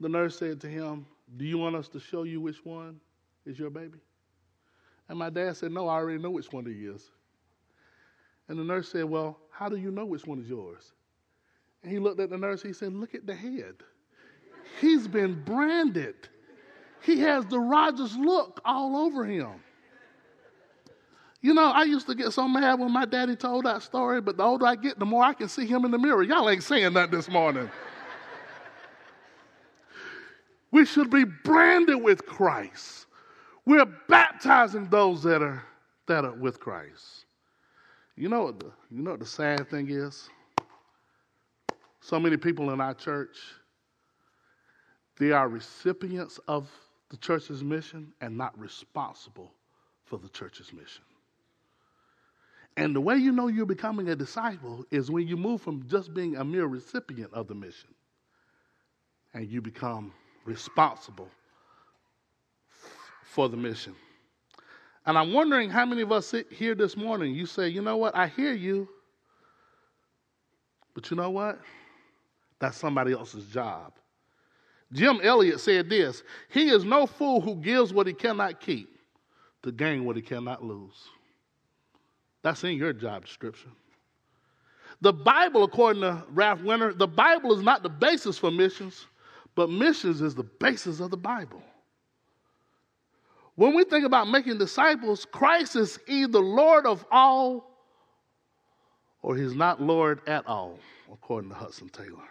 the 0.00 0.08
nurse 0.08 0.38
said 0.38 0.60
to 0.62 0.68
him, 0.68 1.06
Do 1.36 1.44
you 1.44 1.58
want 1.58 1.76
us 1.76 1.88
to 1.88 2.00
show 2.00 2.22
you 2.22 2.40
which 2.40 2.64
one 2.64 3.00
is 3.44 3.58
your 3.58 3.70
baby? 3.70 3.98
And 5.08 5.18
my 5.18 5.30
dad 5.30 5.56
said, 5.56 5.72
No, 5.72 5.88
I 5.88 5.94
already 5.94 6.22
know 6.22 6.30
which 6.30 6.52
one 6.52 6.66
he 6.66 6.86
is. 6.86 7.10
And 8.48 8.58
the 8.58 8.64
nurse 8.64 8.88
said, 8.88 9.04
Well, 9.04 9.38
how 9.50 9.68
do 9.68 9.76
you 9.76 9.90
know 9.90 10.04
which 10.04 10.26
one 10.26 10.40
is 10.40 10.48
yours? 10.48 10.92
And 11.82 11.90
he 11.90 11.98
looked 11.98 12.20
at 12.20 12.30
the 12.30 12.38
nurse, 12.38 12.62
he 12.62 12.72
said, 12.72 12.92
Look 12.92 13.14
at 13.14 13.26
the 13.26 13.34
head. 13.34 13.74
He's 14.80 15.06
been 15.06 15.42
branded. 15.44 16.14
He 17.02 17.20
has 17.20 17.44
the 17.46 17.58
Rogers 17.58 18.16
look 18.16 18.60
all 18.64 18.96
over 18.96 19.24
him. 19.24 19.50
You 21.40 21.54
know, 21.54 21.72
I 21.72 21.82
used 21.82 22.06
to 22.06 22.14
get 22.14 22.32
so 22.32 22.46
mad 22.46 22.78
when 22.78 22.92
my 22.92 23.04
daddy 23.04 23.34
told 23.34 23.64
that 23.64 23.82
story, 23.82 24.20
but 24.20 24.36
the 24.36 24.44
older 24.44 24.64
I 24.64 24.76
get, 24.76 25.00
the 25.00 25.04
more 25.04 25.24
I 25.24 25.34
can 25.34 25.48
see 25.48 25.66
him 25.66 25.84
in 25.84 25.90
the 25.90 25.98
mirror. 25.98 26.22
Y'all 26.22 26.48
ain't 26.48 26.62
saying 26.62 26.92
that 26.92 27.10
this 27.10 27.28
morning. 27.28 27.68
We 30.72 30.84
should 30.84 31.10
be 31.10 31.24
branded 31.24 32.02
with 32.02 32.26
Christ. 32.26 33.06
We're 33.64 33.86
baptizing 34.08 34.88
those 34.88 35.22
that 35.22 35.42
are 35.42 35.62
that 36.06 36.24
are 36.24 36.32
with 36.32 36.58
Christ. 36.58 37.26
You 38.16 38.28
know 38.28 38.44
what 38.44 38.58
the, 38.58 38.72
you 38.90 39.02
know 39.02 39.12
what 39.12 39.20
the 39.20 39.26
sad 39.26 39.70
thing 39.70 39.88
is? 39.88 40.28
So 42.00 42.18
many 42.18 42.36
people 42.36 42.70
in 42.70 42.80
our 42.80 42.94
church, 42.94 43.36
they 45.18 45.30
are 45.30 45.48
recipients 45.48 46.40
of 46.48 46.68
the 47.10 47.16
church's 47.18 47.62
mission 47.62 48.12
and 48.20 48.36
not 48.36 48.58
responsible 48.58 49.52
for 50.04 50.18
the 50.18 50.28
church's 50.30 50.72
mission. 50.72 51.04
And 52.76 52.96
the 52.96 53.00
way 53.00 53.16
you 53.16 53.32
know 53.32 53.46
you're 53.46 53.66
becoming 53.66 54.08
a 54.08 54.16
disciple 54.16 54.84
is 54.90 55.10
when 55.10 55.28
you 55.28 55.36
move 55.36 55.62
from 55.62 55.86
just 55.88 56.12
being 56.12 56.36
a 56.36 56.44
mere 56.44 56.66
recipient 56.66 57.32
of 57.32 57.46
the 57.46 57.54
mission 57.54 57.90
and 59.34 59.48
you 59.48 59.60
become 59.60 60.12
responsible 60.44 61.28
for 63.24 63.48
the 63.48 63.56
mission. 63.56 63.94
And 65.06 65.18
I'm 65.18 65.32
wondering 65.32 65.70
how 65.70 65.84
many 65.84 66.02
of 66.02 66.12
us 66.12 66.26
sit 66.26 66.52
here 66.52 66.74
this 66.74 66.96
morning, 66.96 67.34
you 67.34 67.46
say, 67.46 67.68
you 67.68 67.82
know 67.82 67.96
what, 67.96 68.14
I 68.14 68.28
hear 68.28 68.52
you, 68.52 68.88
but 70.94 71.10
you 71.10 71.16
know 71.16 71.30
what? 71.30 71.58
That's 72.60 72.76
somebody 72.76 73.12
else's 73.12 73.46
job. 73.46 73.92
Jim 74.92 75.20
Elliot 75.22 75.58
said 75.58 75.88
this 75.88 76.22
He 76.50 76.68
is 76.68 76.84
no 76.84 77.06
fool 77.06 77.40
who 77.40 77.56
gives 77.56 77.92
what 77.92 78.06
he 78.06 78.12
cannot 78.12 78.60
keep 78.60 78.98
to 79.62 79.72
gain 79.72 80.04
what 80.04 80.16
he 80.16 80.22
cannot 80.22 80.62
lose. 80.62 81.08
That's 82.42 82.62
in 82.64 82.76
your 82.76 82.92
job 82.92 83.24
description. 83.24 83.72
The 85.00 85.12
Bible, 85.12 85.64
according 85.64 86.02
to 86.02 86.22
Ralph 86.30 86.62
Winter, 86.62 86.92
the 86.92 87.08
Bible 87.08 87.52
is 87.56 87.62
not 87.62 87.82
the 87.82 87.88
basis 87.88 88.38
for 88.38 88.50
missions, 88.50 89.06
but 89.54 89.70
missions 89.70 90.20
is 90.20 90.34
the 90.34 90.42
basis 90.42 91.00
of 91.00 91.10
the 91.10 91.16
Bible. 91.16 91.62
When 93.54 93.74
we 93.74 93.84
think 93.84 94.04
about 94.04 94.28
making 94.28 94.58
disciples, 94.58 95.26
Christ 95.26 95.76
is 95.76 95.98
either 96.06 96.38
Lord 96.38 96.86
of 96.86 97.04
all 97.10 97.72
or 99.22 99.36
he's 99.36 99.54
not 99.54 99.80
Lord 99.80 100.20
at 100.26 100.46
all, 100.46 100.78
according 101.12 101.50
to 101.50 101.56
Hudson 101.56 101.88
Taylor. 101.88 102.28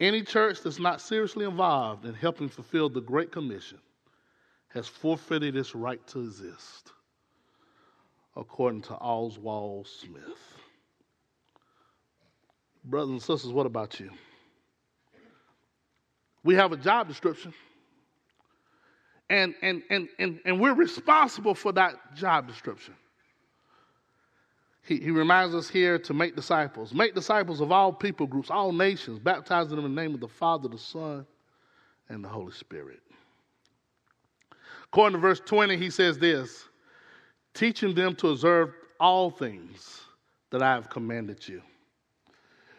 Any 0.00 0.22
church 0.22 0.62
that's 0.62 0.78
not 0.78 1.00
seriously 1.00 1.44
involved 1.44 2.04
in 2.04 2.14
helping 2.14 2.48
fulfill 2.48 2.88
the 2.88 3.00
Great 3.00 3.32
Commission 3.32 3.78
has 4.68 4.86
forfeited 4.86 5.56
its 5.56 5.74
right 5.74 6.04
to 6.08 6.20
exist 6.20 6.92
according 8.36 8.82
to 8.82 8.94
Oswald 8.94 9.86
Smith. 9.86 10.22
Brothers 12.84 13.10
and 13.10 13.22
sisters, 13.22 13.52
what 13.52 13.66
about 13.66 13.98
you? 13.98 14.10
We 16.44 16.54
have 16.54 16.72
a 16.72 16.76
job 16.76 17.08
description, 17.08 17.52
and, 19.30 19.54
and, 19.62 19.82
and, 19.90 20.08
and, 20.18 20.40
and 20.44 20.60
we're 20.60 20.74
responsible 20.74 21.54
for 21.54 21.72
that 21.72 22.14
job 22.14 22.46
description. 22.46 22.94
He, 24.82 24.96
he 24.96 25.10
reminds 25.10 25.54
us 25.54 25.68
here 25.68 25.98
to 25.98 26.14
make 26.14 26.34
disciples. 26.34 26.94
Make 26.94 27.14
disciples 27.14 27.60
of 27.60 27.70
all 27.70 27.92
people 27.92 28.26
groups, 28.26 28.50
all 28.50 28.72
nations, 28.72 29.18
baptizing 29.18 29.76
them 29.76 29.84
in 29.84 29.94
the 29.94 30.00
name 30.00 30.14
of 30.14 30.20
the 30.20 30.28
Father, 30.28 30.66
the 30.66 30.78
Son, 30.78 31.26
and 32.08 32.24
the 32.24 32.28
Holy 32.28 32.52
Spirit. 32.52 33.00
According 34.84 35.16
to 35.16 35.20
verse 35.20 35.40
20, 35.44 35.76
he 35.76 35.90
says 35.90 36.18
this 36.18 36.64
teaching 37.52 37.94
them 37.94 38.14
to 38.16 38.28
observe 38.28 38.72
all 38.98 39.30
things 39.30 40.00
that 40.50 40.62
I 40.62 40.72
have 40.72 40.88
commanded 40.88 41.46
you. 41.46 41.60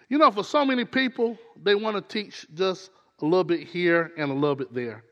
You 0.07 0.17
know, 0.17 0.31
for 0.31 0.43
so 0.43 0.65
many 0.65 0.85
people, 0.85 1.37
they 1.61 1.75
want 1.75 1.95
to 1.95 2.01
teach 2.01 2.47
just 2.55 2.89
a 3.21 3.25
little 3.25 3.43
bit 3.43 3.67
here 3.67 4.11
and 4.17 4.31
a 4.31 4.33
little 4.33 4.55
bit 4.55 4.73
there. 4.73 5.03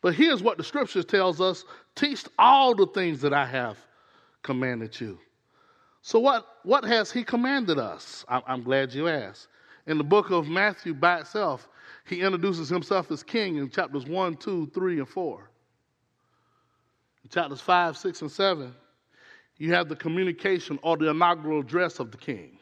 But 0.00 0.14
here's 0.14 0.42
what 0.42 0.58
the 0.58 0.64
scriptures 0.64 1.04
tells 1.04 1.40
us 1.40 1.64
teach 1.94 2.24
all 2.38 2.74
the 2.74 2.86
things 2.86 3.20
that 3.22 3.32
I 3.32 3.46
have 3.46 3.78
commanded 4.42 4.98
you. 5.00 5.18
So, 6.02 6.20
what, 6.20 6.46
what 6.62 6.84
has 6.84 7.10
he 7.10 7.24
commanded 7.24 7.78
us? 7.78 8.24
I'm 8.28 8.62
glad 8.62 8.94
you 8.94 9.08
asked. 9.08 9.48
In 9.86 9.98
the 9.98 10.04
book 10.04 10.30
of 10.30 10.48
Matthew 10.48 10.94
by 10.94 11.20
itself, 11.20 11.68
he 12.06 12.20
introduces 12.20 12.68
himself 12.68 13.10
as 13.10 13.22
king 13.22 13.56
in 13.56 13.68
chapters 13.70 14.06
1, 14.06 14.36
2, 14.36 14.70
3, 14.72 14.98
and 14.98 15.08
4 15.08 15.50
In 17.24 17.30
chapters 17.30 17.60
5, 17.60 17.96
6, 17.96 18.22
and 18.22 18.30
7, 18.30 18.74
you 19.56 19.72
have 19.74 19.88
the 19.88 19.96
communication 19.96 20.78
or 20.82 20.96
the 20.96 21.10
inaugural 21.10 21.60
address 21.60 21.98
of 21.98 22.10
the 22.10 22.16
king. 22.16 22.58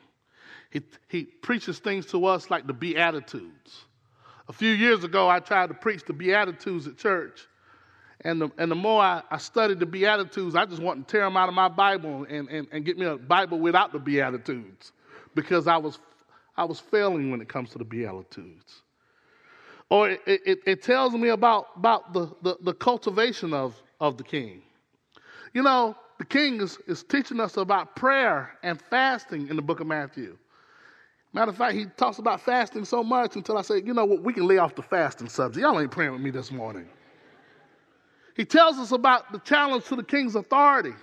He, 0.71 0.83
he 1.09 1.25
preaches 1.25 1.79
things 1.79 2.07
to 2.07 2.25
us 2.27 2.51
like 2.51 2.67
the 2.67 2.73
Beatitudes. 2.73 3.85
A 4.49 4.53
few 4.53 4.71
years 4.71 5.05
ago, 5.05 5.29
I 5.29 5.41
tried 5.41 5.69
to 5.69 5.75
preach 5.75 6.05
the 6.05 6.13
Beatitudes 6.13 6.87
at 6.87 6.97
church. 6.97 7.47
And 8.23 8.41
the, 8.41 8.51
and 8.59 8.71
the 8.71 8.77
more 8.77 9.03
I, 9.03 9.23
I 9.31 9.39
studied 9.39 9.79
the 9.79 9.87
Beatitudes, 9.87 10.55
I 10.55 10.65
just 10.65 10.81
wanted 10.81 11.07
to 11.07 11.13
tear 11.13 11.25
them 11.25 11.37
out 11.37 11.49
of 11.49 11.55
my 11.55 11.69
Bible 11.69 12.27
and, 12.29 12.49
and, 12.49 12.67
and 12.73 12.85
get 12.85 12.99
me 12.99 13.07
a 13.07 13.17
Bible 13.17 13.59
without 13.59 13.93
the 13.93 13.99
Beatitudes 13.99 14.93
because 15.35 15.67
I 15.67 15.77
was, 15.77 15.99
I 16.57 16.65
was 16.65 16.81
failing 16.81 17.31
when 17.31 17.41
it 17.41 17.49
comes 17.49 17.71
to 17.71 17.79
the 17.79 17.85
Beatitudes. 17.85 18.83
Or 19.91 20.11
it, 20.11 20.21
it, 20.27 20.59
it 20.67 20.83
tells 20.83 21.13
me 21.13 21.29
about, 21.29 21.69
about 21.77 22.13
the, 22.13 22.31
the, 22.43 22.57
the 22.63 22.75
cultivation 22.75 23.53
of, 23.53 23.81
of 24.01 24.17
the 24.17 24.25
king. 24.25 24.63
You 25.53 25.63
know, 25.63 25.97
the 26.19 26.25
king 26.25 26.61
is, 26.61 26.79
is 26.87 27.03
teaching 27.03 27.39
us 27.39 27.57
about 27.57 27.95
prayer 27.95 28.59
and 28.63 28.81
fasting 28.81 29.49
in 29.49 29.57
the 29.57 29.63
book 29.63 29.81
of 29.81 29.87
Matthew. 29.87 30.37
Matter 31.33 31.51
of 31.51 31.57
fact, 31.57 31.75
he 31.75 31.87
talks 31.97 32.19
about 32.19 32.41
fasting 32.41 32.85
so 32.85 33.03
much 33.03 33.37
until 33.37 33.59
I 33.59 33.63
say, 33.63 33.83
you 33.85 33.93
know 33.93 34.05
what, 34.05 34.23
we 34.23 34.33
can 34.33 34.47
lay 34.47 34.59
off 34.59 34.75
the 34.75 34.83
fasting 34.83 35.29
subject. 35.29 35.63
Y'all 35.63 35.79
ain't 35.79 35.91
praying 35.91 36.13
with 36.13 36.21
me 36.21 36.31
this 36.31 36.51
morning. 36.51 36.89
He 38.37 38.45
tells 38.45 38.77
us 38.79 38.93
about 38.93 39.33
the 39.33 39.39
challenge 39.41 39.85
to 39.87 39.97
the 39.97 40.03
king's 40.03 40.35
authority. 40.35 40.95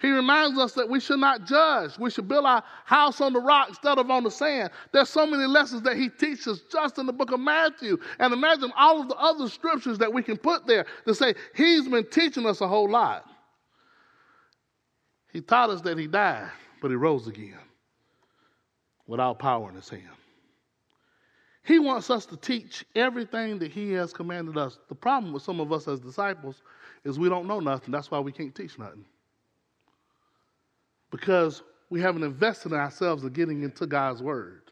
He 0.00 0.10
reminds 0.10 0.58
us 0.58 0.72
that 0.72 0.88
we 0.88 0.98
should 1.00 1.20
not 1.20 1.46
judge. 1.46 1.96
We 1.98 2.10
should 2.10 2.28
build 2.28 2.44
our 2.44 2.62
house 2.84 3.20
on 3.20 3.32
the 3.32 3.40
rock 3.40 3.68
instead 3.68 3.98
of 3.98 4.10
on 4.10 4.24
the 4.24 4.30
sand. 4.30 4.70
There's 4.90 5.08
so 5.08 5.26
many 5.26 5.46
lessons 5.46 5.82
that 5.82 5.96
he 5.96 6.08
teaches 6.08 6.62
just 6.70 6.98
in 6.98 7.06
the 7.06 7.12
book 7.12 7.30
of 7.30 7.38
Matthew. 7.38 7.98
And 8.18 8.32
imagine 8.32 8.72
all 8.76 9.00
of 9.00 9.08
the 9.08 9.14
other 9.16 9.48
scriptures 9.48 9.98
that 9.98 10.12
we 10.12 10.22
can 10.22 10.36
put 10.36 10.66
there 10.66 10.86
to 11.06 11.14
say 11.14 11.34
he's 11.54 11.86
been 11.86 12.06
teaching 12.10 12.46
us 12.46 12.60
a 12.60 12.68
whole 12.68 12.90
lot. 12.90 13.24
He 15.32 15.40
taught 15.40 15.70
us 15.70 15.80
that 15.82 15.96
he 15.96 16.08
died, 16.08 16.50
but 16.80 16.88
he 16.88 16.96
rose 16.96 17.28
again 17.28 17.58
with 19.12 19.20
all 19.20 19.34
power 19.34 19.68
in 19.68 19.74
his 19.74 19.90
hand. 19.90 20.08
He 21.64 21.78
wants 21.78 22.08
us 22.08 22.24
to 22.24 22.36
teach 22.38 22.82
everything 22.94 23.58
that 23.58 23.70
he 23.70 23.92
has 23.92 24.10
commanded 24.10 24.56
us. 24.56 24.78
The 24.88 24.94
problem 24.94 25.34
with 25.34 25.42
some 25.42 25.60
of 25.60 25.70
us 25.70 25.86
as 25.86 26.00
disciples 26.00 26.62
is 27.04 27.18
we 27.18 27.28
don't 27.28 27.46
know 27.46 27.60
nothing. 27.60 27.92
That's 27.92 28.10
why 28.10 28.20
we 28.20 28.32
can't 28.32 28.54
teach 28.54 28.78
nothing 28.78 29.04
because 31.10 31.62
we 31.90 32.00
haven't 32.00 32.22
invested 32.22 32.72
in 32.72 32.78
ourselves 32.78 33.22
in 33.22 33.34
getting 33.34 33.62
into 33.62 33.86
God's 33.86 34.22
Word. 34.22 34.62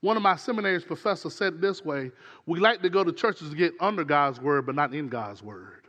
One 0.00 0.16
of 0.16 0.22
my 0.24 0.34
seminary's 0.34 0.82
professors 0.82 1.36
said 1.36 1.60
this 1.60 1.84
way 1.84 2.10
We 2.46 2.58
like 2.58 2.82
to 2.82 2.90
go 2.90 3.04
to 3.04 3.12
churches 3.12 3.50
to 3.50 3.56
get 3.56 3.74
under 3.78 4.02
God's 4.02 4.40
Word, 4.40 4.66
but 4.66 4.74
not 4.74 4.92
in 4.92 5.08
God's 5.08 5.44
Word. 5.44 5.86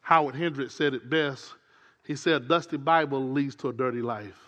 Howard 0.00 0.36
Hendricks 0.36 0.74
said 0.74 0.94
it 0.94 1.10
best. 1.10 1.52
He 2.06 2.16
said, 2.16 2.48
Dusty 2.48 2.78
Bible 2.78 3.30
leads 3.30 3.54
to 3.56 3.68
a 3.68 3.74
dirty 3.74 4.00
life. 4.00 4.47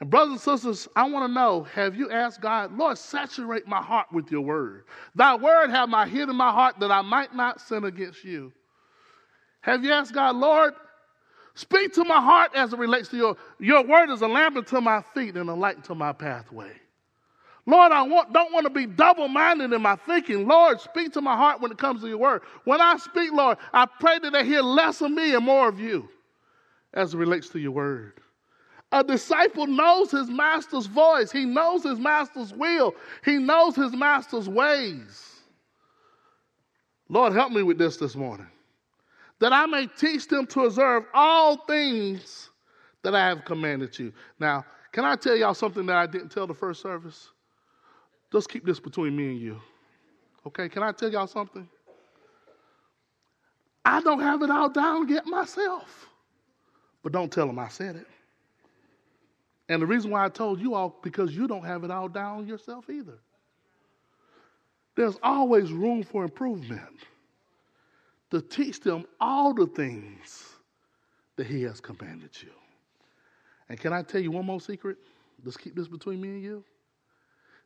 And, 0.00 0.08
brothers 0.08 0.32
and 0.32 0.40
sisters, 0.40 0.88
I 0.96 1.08
want 1.08 1.28
to 1.28 1.32
know 1.32 1.62
have 1.74 1.94
you 1.94 2.10
asked 2.10 2.40
God, 2.40 2.76
Lord, 2.76 2.96
saturate 2.96 3.66
my 3.68 3.82
heart 3.82 4.06
with 4.12 4.30
your 4.30 4.40
word? 4.40 4.84
Thy 5.14 5.36
word 5.36 5.70
have 5.70 5.92
I 5.92 6.08
hid 6.08 6.28
in 6.28 6.36
my 6.36 6.50
heart 6.50 6.80
that 6.80 6.90
I 6.90 7.02
might 7.02 7.34
not 7.34 7.60
sin 7.60 7.84
against 7.84 8.24
you. 8.24 8.52
Have 9.60 9.84
you 9.84 9.92
asked 9.92 10.14
God, 10.14 10.36
Lord, 10.36 10.72
speak 11.54 11.92
to 11.94 12.04
my 12.04 12.20
heart 12.20 12.52
as 12.54 12.72
it 12.72 12.78
relates 12.78 13.08
to 13.08 13.16
your 13.16 13.36
your 13.58 13.84
word 13.84 14.10
is 14.10 14.22
a 14.22 14.26
lamp 14.26 14.56
unto 14.56 14.80
my 14.80 15.02
feet 15.14 15.36
and 15.36 15.50
a 15.50 15.54
light 15.54 15.84
to 15.84 15.94
my 15.94 16.12
pathway. 16.12 16.72
Lord, 17.66 17.92
I 17.92 18.02
want, 18.02 18.32
don't 18.32 18.52
want 18.54 18.64
to 18.64 18.70
be 18.70 18.86
double 18.86 19.28
minded 19.28 19.72
in 19.72 19.82
my 19.82 19.94
thinking. 19.94 20.48
Lord, 20.48 20.80
speak 20.80 21.12
to 21.12 21.20
my 21.20 21.36
heart 21.36 21.60
when 21.60 21.70
it 21.70 21.76
comes 21.76 22.00
to 22.00 22.08
your 22.08 22.18
word. 22.18 22.40
When 22.64 22.80
I 22.80 22.96
speak, 22.96 23.32
Lord, 23.32 23.58
I 23.72 23.84
pray 23.86 24.18
that 24.18 24.32
they 24.32 24.44
hear 24.46 24.62
less 24.62 25.02
of 25.02 25.10
me 25.10 25.34
and 25.34 25.44
more 25.44 25.68
of 25.68 25.78
you 25.78 26.08
as 26.94 27.12
it 27.12 27.18
relates 27.18 27.50
to 27.50 27.58
your 27.58 27.72
word. 27.72 28.14
A 28.92 29.04
disciple 29.04 29.66
knows 29.66 30.10
his 30.10 30.28
master's 30.28 30.86
voice, 30.86 31.30
he 31.30 31.44
knows 31.44 31.84
his 31.84 31.98
master's 31.98 32.52
will, 32.52 32.94
he 33.24 33.38
knows 33.38 33.76
his 33.76 33.92
master's 33.92 34.48
ways. 34.48 35.40
Lord, 37.08 37.32
help 37.32 37.52
me 37.52 37.62
with 37.62 37.78
this 37.78 37.96
this 37.96 38.16
morning. 38.16 38.46
That 39.38 39.52
I 39.52 39.66
may 39.66 39.86
teach 39.86 40.28
them 40.28 40.46
to 40.48 40.64
observe 40.64 41.04
all 41.14 41.56
things 41.66 42.50
that 43.02 43.14
I 43.14 43.28
have 43.28 43.44
commanded 43.44 43.98
you. 43.98 44.12
Now, 44.38 44.64
can 44.92 45.04
I 45.04 45.16
tell 45.16 45.36
y'all 45.36 45.54
something 45.54 45.86
that 45.86 45.96
I 45.96 46.06
didn't 46.06 46.30
tell 46.30 46.46
the 46.46 46.54
first 46.54 46.82
service? 46.82 47.30
Just 48.32 48.48
keep 48.48 48.64
this 48.64 48.80
between 48.80 49.16
me 49.16 49.28
and 49.30 49.40
you. 49.40 49.60
Okay, 50.46 50.68
can 50.68 50.82
I 50.82 50.92
tell 50.92 51.10
y'all 51.10 51.26
something? 51.26 51.68
I 53.84 54.00
don't 54.02 54.20
have 54.20 54.42
it 54.42 54.50
all 54.50 54.68
down 54.68 55.08
yet 55.08 55.26
myself. 55.26 56.08
But 57.02 57.12
don't 57.12 57.32
tell 57.32 57.46
them 57.46 57.58
I 57.58 57.68
said 57.68 57.96
it. 57.96 58.06
And 59.70 59.80
the 59.80 59.86
reason 59.86 60.10
why 60.10 60.24
I 60.24 60.28
told 60.28 60.60
you 60.60 60.74
all, 60.74 60.98
because 61.00 61.32
you 61.34 61.46
don't 61.46 61.64
have 61.64 61.84
it 61.84 61.92
all 61.92 62.08
down 62.08 62.44
yourself 62.44 62.90
either. 62.90 63.18
There's 64.96 65.16
always 65.22 65.70
room 65.70 66.02
for 66.02 66.24
improvement 66.24 66.98
to 68.32 68.42
teach 68.42 68.80
them 68.80 69.04
all 69.20 69.54
the 69.54 69.68
things 69.68 70.48
that 71.36 71.46
He 71.46 71.62
has 71.62 71.80
commanded 71.80 72.30
you. 72.42 72.50
And 73.68 73.78
can 73.78 73.92
I 73.92 74.02
tell 74.02 74.20
you 74.20 74.32
one 74.32 74.44
more 74.44 74.60
secret? 74.60 74.98
Let's 75.44 75.56
keep 75.56 75.76
this 75.76 75.86
between 75.86 76.20
me 76.20 76.30
and 76.30 76.42
you. 76.42 76.64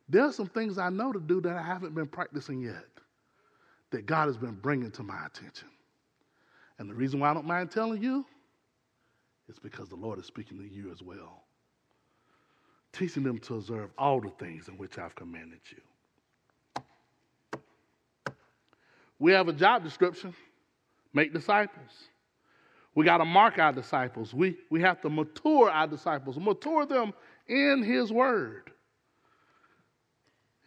There 0.07 0.25
are 0.25 0.31
some 0.31 0.47
things 0.47 0.77
I 0.77 0.89
know 0.89 1.11
to 1.11 1.19
do 1.19 1.41
that 1.41 1.57
I 1.57 1.63
haven't 1.63 1.95
been 1.95 2.05
practicing 2.05 2.61
yet, 2.61 2.85
that 3.89 4.05
God 4.05 4.27
has 4.27 4.37
been 4.37 4.53
bringing 4.53 4.91
to 4.91 5.01
my 5.01 5.25
attention. 5.25 5.69
And 6.77 6.87
the 6.87 6.93
reason 6.93 7.19
why 7.19 7.31
I 7.31 7.33
don't 7.33 7.47
mind 7.47 7.71
telling 7.71 8.03
you 8.03 8.27
is 9.49 9.57
because 9.57 9.89
the 9.89 9.95
Lord 9.95 10.19
is 10.19 10.27
speaking 10.27 10.59
to 10.59 10.67
you 10.71 10.91
as 10.91 11.01
well 11.01 11.44
teaching 12.95 13.23
them 13.23 13.39
to 13.39 13.55
observe 13.55 13.89
all 13.97 14.21
the 14.21 14.29
things 14.29 14.67
in 14.67 14.77
which 14.77 14.97
I've 14.97 15.15
commanded 15.15 15.59
you. 15.69 15.81
We 19.19 19.31
have 19.31 19.47
a 19.47 19.53
job 19.53 19.83
description 19.83 20.33
make 21.13 21.33
disciples. 21.33 22.09
We 22.93 23.05
got 23.05 23.17
to 23.17 23.25
mark 23.25 23.57
our 23.57 23.73
disciples. 23.73 24.33
We, 24.33 24.57
we 24.69 24.81
have 24.81 25.01
to 25.01 25.09
mature 25.09 25.69
our 25.69 25.87
disciples, 25.87 26.37
mature 26.37 26.85
them 26.85 27.13
in 27.47 27.83
His 27.83 28.11
Word. 28.11 28.71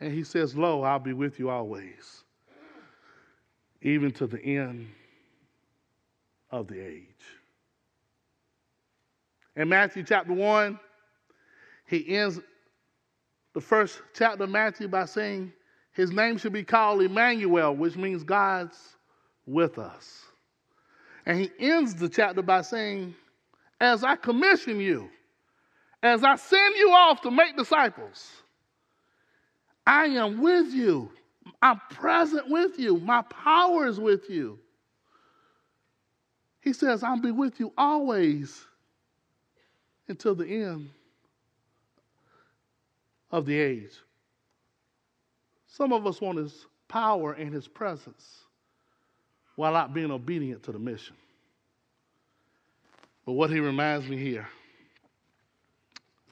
And 0.01 0.13
He 0.13 0.25
says, 0.25 0.57
Lo, 0.57 0.83
I'll 0.83 0.99
be 0.99 1.13
with 1.13 1.39
you 1.39 1.51
always, 1.51 2.25
even 3.83 4.11
to 4.13 4.27
the 4.27 4.41
end 4.41 4.89
of 6.51 6.67
the 6.69 6.81
age. 6.81 7.05
In 9.57 9.69
Matthew 9.69 10.03
chapter 10.03 10.33
1, 10.33 10.79
he 11.89 12.17
ends 12.17 12.39
the 13.55 13.61
first 13.63 14.03
chapter 14.15 14.45
of 14.45 14.51
Matthew 14.51 14.89
by 14.89 15.07
saying 15.07 15.53
his 15.93 16.13
name 16.13 16.37
should 16.37 16.53
be 16.53 16.63
called 16.63 17.01
Emmanuel, 17.01 17.75
which 17.75 17.97
means 17.97 18.23
God's 18.23 18.79
with 19.47 19.79
us. 19.79 20.27
And 21.25 21.41
he 21.41 21.51
ends 21.59 21.95
the 21.95 22.09
chapter 22.09 22.43
by 22.43 22.61
saying, 22.61 23.15
As 23.81 24.05
I 24.05 24.17
commission 24.17 24.79
you, 24.81 25.09
as 26.03 26.23
I 26.25 26.37
send 26.37 26.77
you 26.77 26.91
off 26.91 27.23
to 27.23 27.31
make 27.31 27.57
disciples, 27.57 28.31
I 29.87 30.05
am 30.05 30.43
with 30.43 30.75
you. 30.75 31.11
I'm 31.63 31.81
present 31.91 32.51
with 32.51 32.79
you. 32.79 32.99
My 32.99 33.23
power 33.23 33.87
is 33.87 33.99
with 33.99 34.29
you. 34.29 34.59
He 36.61 36.75
says, 36.75 37.03
I'll 37.03 37.19
be 37.19 37.31
with 37.31 37.59
you 37.59 37.73
always 37.79 38.67
until 40.07 40.35
the 40.35 40.47
end 40.47 40.91
of 43.31 43.47
the 43.47 43.59
age. 43.59 43.93
Some 45.67 45.93
of 45.93 46.07
us 46.07 46.21
want 46.21 46.39
his 46.39 46.67
power 46.89 47.33
and 47.33 47.53
his 47.53 47.69
presence 47.69 48.39
while 49.57 49.73
not 49.73 49.93
being 49.93 50.11
obedient 50.11 50.63
to 50.65 50.73
the 50.73 50.79
mission. 50.79 51.17
But 53.27 53.33
what 53.33 53.51
he 53.51 53.61
reminds 53.61 54.09
me 54.09 54.17
here 54.17 54.49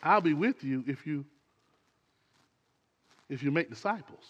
I'll 0.02 0.20
be 0.20 0.34
with 0.34 0.62
you 0.62 0.84
if 0.86 1.06
you 1.06 1.24
if 3.28 3.42
you 3.42 3.50
make 3.50 3.68
disciples, 3.68 4.24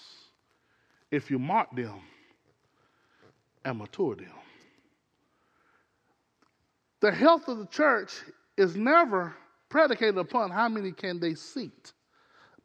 if 1.11 1.31
you 1.31 1.39
mark 1.39 1.75
them 1.77 2.01
and 3.65 3.79
mature 3.79 4.17
them. 4.17 4.33
The 7.01 7.13
health 7.13 7.47
of 7.49 7.59
the 7.59 7.67
church 7.67 8.15
is 8.57 8.75
never 8.75 9.35
predicated 9.69 10.17
upon 10.17 10.51
how 10.51 10.69
many 10.69 10.93
can 10.93 11.21
they 11.21 11.35
seat 11.35 11.93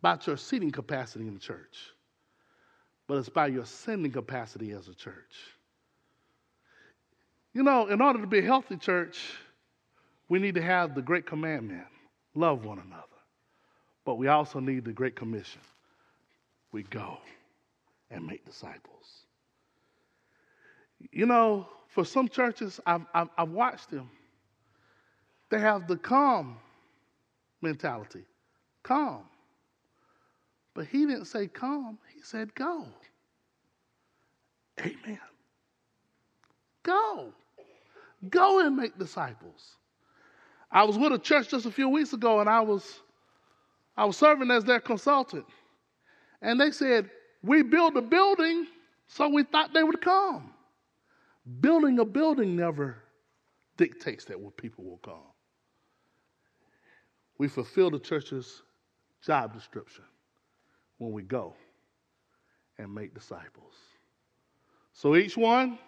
about 0.01 0.25
your 0.25 0.37
seating 0.37 0.71
capacity 0.71 1.27
in 1.27 1.33
the 1.35 1.39
church, 1.39 1.77
but 3.07 3.17
it's 3.17 3.29
by 3.29 3.47
your 3.47 3.65
sending 3.65 4.11
capacity 4.11 4.71
as 4.71 4.87
a 4.87 4.95
church. 4.95 5.35
You 7.53 7.61
know, 7.61 7.87
in 7.87 8.01
order 8.01 8.19
to 8.19 8.27
be 8.27 8.39
a 8.39 8.43
healthy 8.43 8.77
church, 8.77 9.19
we 10.27 10.39
need 10.39 10.55
to 10.55 10.61
have 10.61 10.95
the 10.95 11.01
great 11.01 11.25
commandment 11.25 11.85
love 12.33 12.65
one 12.65 12.79
another. 12.79 13.03
But 14.05 14.15
we 14.15 14.27
also 14.27 14.59
need 14.59 14.85
the 14.85 14.93
great 14.93 15.15
commission 15.15 15.61
we 16.71 16.83
go 16.83 17.17
and 18.09 18.25
make 18.25 18.43
disciples. 18.45 19.25
You 21.11 21.25
know, 21.27 21.67
for 21.89 22.05
some 22.05 22.27
churches, 22.27 22.79
I've, 22.85 23.05
I've, 23.13 23.27
I've 23.37 23.49
watched 23.49 23.91
them, 23.91 24.09
they 25.49 25.59
have 25.59 25.87
the 25.87 25.97
calm 25.97 26.57
mentality. 27.61 28.23
Calm. 28.81 29.25
But 30.73 30.87
he 30.87 31.05
didn't 31.05 31.25
say 31.25 31.47
come, 31.47 31.97
he 32.13 32.21
said 32.21 32.53
go. 32.55 32.85
Amen. 34.79 35.19
Go. 36.83 37.33
Go 38.29 38.65
and 38.65 38.75
make 38.75 38.97
disciples. 38.97 39.75
I 40.71 40.83
was 40.83 40.97
with 40.97 41.11
a 41.11 41.19
church 41.19 41.49
just 41.49 41.65
a 41.65 41.71
few 41.71 41.89
weeks 41.89 42.13
ago 42.13 42.39
and 42.39 42.49
I 42.49 42.61
was 42.61 43.01
I 43.97 44.05
was 44.05 44.15
serving 44.17 44.49
as 44.51 44.63
their 44.63 44.79
consultant. 44.79 45.45
And 46.41 46.59
they 46.59 46.71
said, 46.71 47.09
We 47.43 47.61
build 47.61 47.97
a 47.97 48.01
building, 48.01 48.65
so 49.07 49.27
we 49.27 49.43
thought 49.43 49.73
they 49.73 49.83
would 49.83 50.01
come. 50.01 50.53
Building 51.59 51.99
a 51.99 52.05
building 52.05 52.55
never 52.55 53.03
dictates 53.77 54.25
that 54.25 54.39
what 54.39 54.55
people 54.55 54.85
will 54.85 54.99
come. 55.03 55.27
We 57.37 57.47
fulfill 57.47 57.91
the 57.91 57.99
church's 57.99 58.61
job 59.21 59.53
description 59.53 60.05
when 61.01 61.11
we 61.13 61.23
go 61.23 61.55
and 62.77 62.93
make 62.93 63.11
disciples. 63.15 63.73
So 64.93 65.15
each 65.15 65.35
one, 65.35 65.79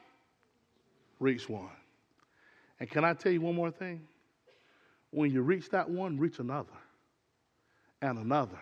reach 1.19 1.47
one. 1.47 1.69
And 2.79 2.89
can 2.89 3.05
I 3.05 3.13
tell 3.13 3.31
you 3.31 3.39
one 3.39 3.53
more 3.53 3.69
thing? 3.69 4.01
When 5.11 5.29
you 5.29 5.43
reach 5.43 5.69
that 5.69 5.87
one, 5.87 6.17
reach 6.17 6.39
another 6.39 6.73
and 8.01 8.17
another. 8.17 8.57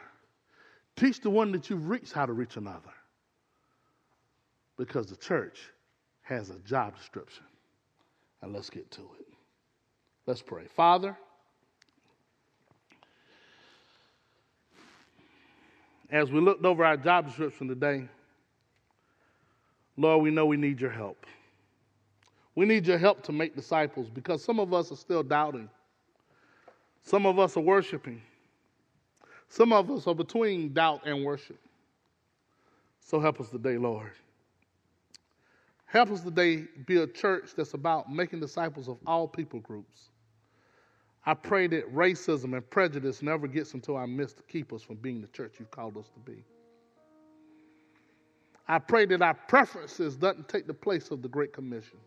Teach 0.98 1.22
the 1.22 1.30
one 1.30 1.54
that 1.54 1.70
you've 1.70 1.88
reached 1.88 2.12
how 2.12 2.26
to 2.26 2.34
reach 2.34 2.58
another. 2.58 2.92
Because 4.78 5.08
the 5.08 5.16
church 5.16 5.58
has 6.24 6.50
a 6.50 6.60
job 6.60 6.98
description. 6.98 7.46
And 8.42 8.52
let's 8.52 8.70
get 8.70 8.92
to 8.92 9.02
it. 9.20 9.28
Let's 10.26 10.42
pray. 10.42 10.66
Father, 10.76 11.16
as 16.12 16.30
we 16.30 16.42
looked 16.42 16.66
over 16.66 16.84
our 16.86 16.98
job 16.98 17.28
description 17.28 17.68
today, 17.70 18.08
Lord, 19.96 20.24
we 20.24 20.30
know 20.30 20.46
we 20.46 20.58
need 20.58 20.80
your 20.82 20.92
help. 20.92 21.26
We 22.54 22.66
need 22.66 22.86
your 22.86 22.98
help 22.98 23.24
to 23.24 23.32
make 23.32 23.56
disciples 23.56 24.10
because 24.10 24.44
some 24.44 24.60
of 24.60 24.74
us 24.74 24.92
are 24.92 24.98
still 24.98 25.24
doubting. 25.24 25.70
Some 27.02 27.26
of 27.26 27.40
us 27.40 27.56
are 27.56 27.62
worshiping. 27.62 28.22
Some 29.48 29.72
of 29.72 29.90
us 29.90 30.06
are 30.06 30.16
between 30.16 30.74
doubt 30.74 31.02
and 31.06 31.24
worship. 31.24 31.60
So 33.00 33.20
help 33.20 33.40
us 33.40 33.50
today, 33.50 33.78
Lord. 33.78 34.12
Help 35.86 36.12
us 36.12 36.22
today 36.22 36.66
be 36.86 37.02
a 37.02 37.08
church 37.08 37.52
that's 37.56 37.74
about 37.74 38.12
making 38.12 38.40
disciples 38.40 38.88
of 38.88 38.98
all 39.06 39.28
people 39.28 39.60
groups. 39.60 40.11
I 41.26 41.34
pray 41.36 41.68
that 41.68 41.94
racism 41.94 42.54
and 42.54 42.68
prejudice 42.70 43.22
never 43.22 43.48
gets 43.48 43.74
into 43.74 43.96
our 43.96 44.08
midst 44.08 44.38
to 44.38 44.44
keep 44.44 44.74
us 44.74 44.82
from 44.82 44.96
being 44.96 45.22
the 45.22 45.28
church 45.28 45.56
you've 45.60 45.72
called 45.72 45.98
us 45.98 46.10
to 46.10 46.20
be. 46.20 46.44
I 48.68 48.80
pray 48.80 49.06
that 49.06 49.22
our 49.22 49.34
preferences 49.34 50.16
doesn't 50.16 50.50
take 50.50 50.66
the 50.66 50.74
place 50.74 51.12
of 51.12 51.22
the 51.22 51.28
Great 51.28 51.54
Commission. 51.54 51.98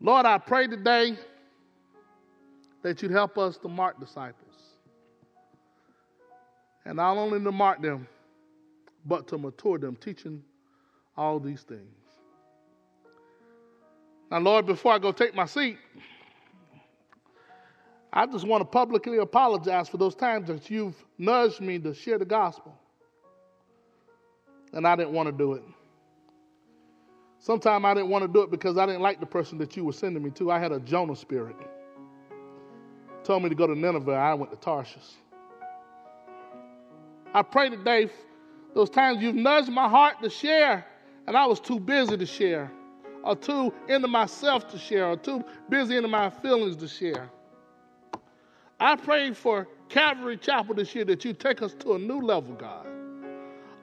Lord, 0.00 0.26
I 0.26 0.38
pray 0.38 0.66
today 0.66 1.16
that 2.82 3.02
you'd 3.02 3.10
help 3.10 3.36
us 3.36 3.58
to 3.58 3.68
mark 3.68 4.00
disciples. 4.00 4.54
And 6.84 6.96
not 6.96 7.16
only 7.16 7.38
to 7.44 7.52
mark 7.52 7.82
them, 7.82 8.08
but 9.04 9.28
to 9.28 9.38
mature 9.38 9.78
them, 9.78 9.96
teaching 9.96 10.42
all 11.16 11.38
these 11.38 11.62
things. 11.62 11.84
Now, 14.30 14.38
Lord, 14.38 14.66
before 14.66 14.92
I 14.92 14.98
go 14.98 15.12
take 15.12 15.34
my 15.34 15.44
seat, 15.44 15.76
I 18.12 18.26
just 18.26 18.46
want 18.46 18.60
to 18.60 18.64
publicly 18.64 19.18
apologize 19.18 19.88
for 19.88 19.96
those 19.96 20.14
times 20.14 20.48
that 20.48 20.68
you've 20.68 20.96
nudged 21.16 21.60
me 21.60 21.78
to 21.78 21.94
share 21.94 22.18
the 22.18 22.24
gospel. 22.24 22.76
And 24.72 24.86
I 24.86 24.96
didn't 24.96 25.12
want 25.12 25.28
to 25.28 25.32
do 25.32 25.54
it. 25.54 25.62
Sometimes 27.38 27.84
I 27.84 27.94
didn't 27.94 28.10
want 28.10 28.22
to 28.22 28.28
do 28.28 28.42
it 28.42 28.50
because 28.50 28.76
I 28.76 28.86
didn't 28.86 29.00
like 29.00 29.20
the 29.20 29.26
person 29.26 29.58
that 29.58 29.76
you 29.76 29.84
were 29.84 29.92
sending 29.92 30.22
me 30.22 30.30
to. 30.32 30.50
I 30.50 30.58
had 30.58 30.72
a 30.72 30.80
Jonah 30.80 31.16
spirit. 31.16 31.56
Told 33.24 33.42
me 33.42 33.48
to 33.48 33.54
go 33.54 33.66
to 33.66 33.74
Nineveh. 33.74 34.12
I 34.12 34.34
went 34.34 34.50
to 34.50 34.58
Tarshish. 34.58 35.02
I 37.32 37.42
pray 37.42 37.70
today, 37.70 38.10
those 38.74 38.90
times 38.90 39.22
you've 39.22 39.36
nudged 39.36 39.70
my 39.70 39.88
heart 39.88 40.20
to 40.22 40.28
share, 40.28 40.84
and 41.26 41.36
I 41.36 41.46
was 41.46 41.60
too 41.60 41.78
busy 41.78 42.16
to 42.16 42.26
share, 42.26 42.72
or 43.22 43.36
too 43.36 43.72
into 43.88 44.08
myself 44.08 44.68
to 44.72 44.78
share, 44.78 45.06
or 45.06 45.16
too 45.16 45.44
busy 45.68 45.96
into 45.96 46.08
my 46.08 46.28
feelings 46.28 46.76
to 46.76 46.88
share. 46.88 47.30
I 48.80 48.96
pray 48.96 49.32
for 49.32 49.68
Calvary 49.90 50.38
Chapel 50.38 50.74
this 50.74 50.94
year 50.94 51.04
that 51.04 51.24
you 51.24 51.34
take 51.34 51.60
us 51.60 51.74
to 51.80 51.94
a 51.94 51.98
new 51.98 52.20
level, 52.20 52.54
God. 52.54 52.86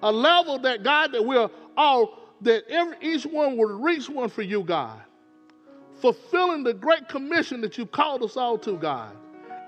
A 0.01 0.12
level 0.12 0.57
that, 0.60 0.83
God, 0.83 1.12
that 1.12 1.23
we're 1.23 1.49
all, 1.75 2.19
that 2.41 2.63
every, 2.67 2.97
each 3.01 3.25
one 3.25 3.57
will 3.57 3.79
reach 3.79 4.10
one 4.10 4.29
for 4.29 4.41
you, 4.41 4.63
God. 4.63 4.99
Fulfilling 6.01 6.63
the 6.63 6.73
great 6.73 7.07
commission 7.10 7.62
that 7.62 7.77
you 7.77 7.86
called 7.86 8.23
us 8.23 8.38
all 8.38 8.57
to, 8.60 8.77
God. 8.77 9.15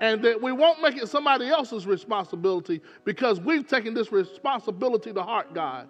And 0.00 0.22
that 0.24 0.40
we 0.40 0.50
won't 0.50 0.80
make 0.80 0.96
it 0.96 1.08
somebody 1.08 1.48
else's 1.48 1.86
responsibility 1.86 2.80
because 3.04 3.38
we've 3.40 3.68
taken 3.68 3.94
this 3.94 4.10
responsibility 4.10 5.12
to 5.12 5.22
heart, 5.22 5.54
God. 5.54 5.88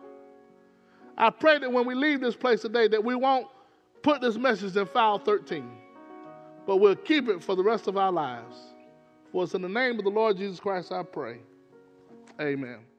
I 1.17 1.31
pray 1.31 1.59
that 1.59 1.71
when 1.71 1.87
we 1.87 1.95
leave 1.95 2.21
this 2.21 2.35
place 2.35 2.63
today, 2.63 2.89
that 2.89 3.03
we 3.03 3.15
won't 3.15 3.47
put 4.03 4.21
this 4.21 4.37
message 4.37 4.77
in 4.77 4.87
file 4.87 5.19
13, 5.19 5.71
but 6.67 6.79
we'll 6.79 6.97
keep 6.97 7.29
it 7.29 7.43
for 7.43 7.55
the 7.55 7.63
rest 7.63 7.87
of 7.87 7.97
our 7.97 8.11
lives. 8.11 8.57
For 9.33 9.45
it's 9.45 9.55
in 9.55 9.63
the 9.63 9.69
name 9.69 9.99
of 9.99 10.05
the 10.05 10.11
Lord 10.11 10.37
Jesus 10.37 10.59
Christ 10.61 10.93
I 10.93 11.03
pray. 11.03 11.39
Amen. 12.41 12.90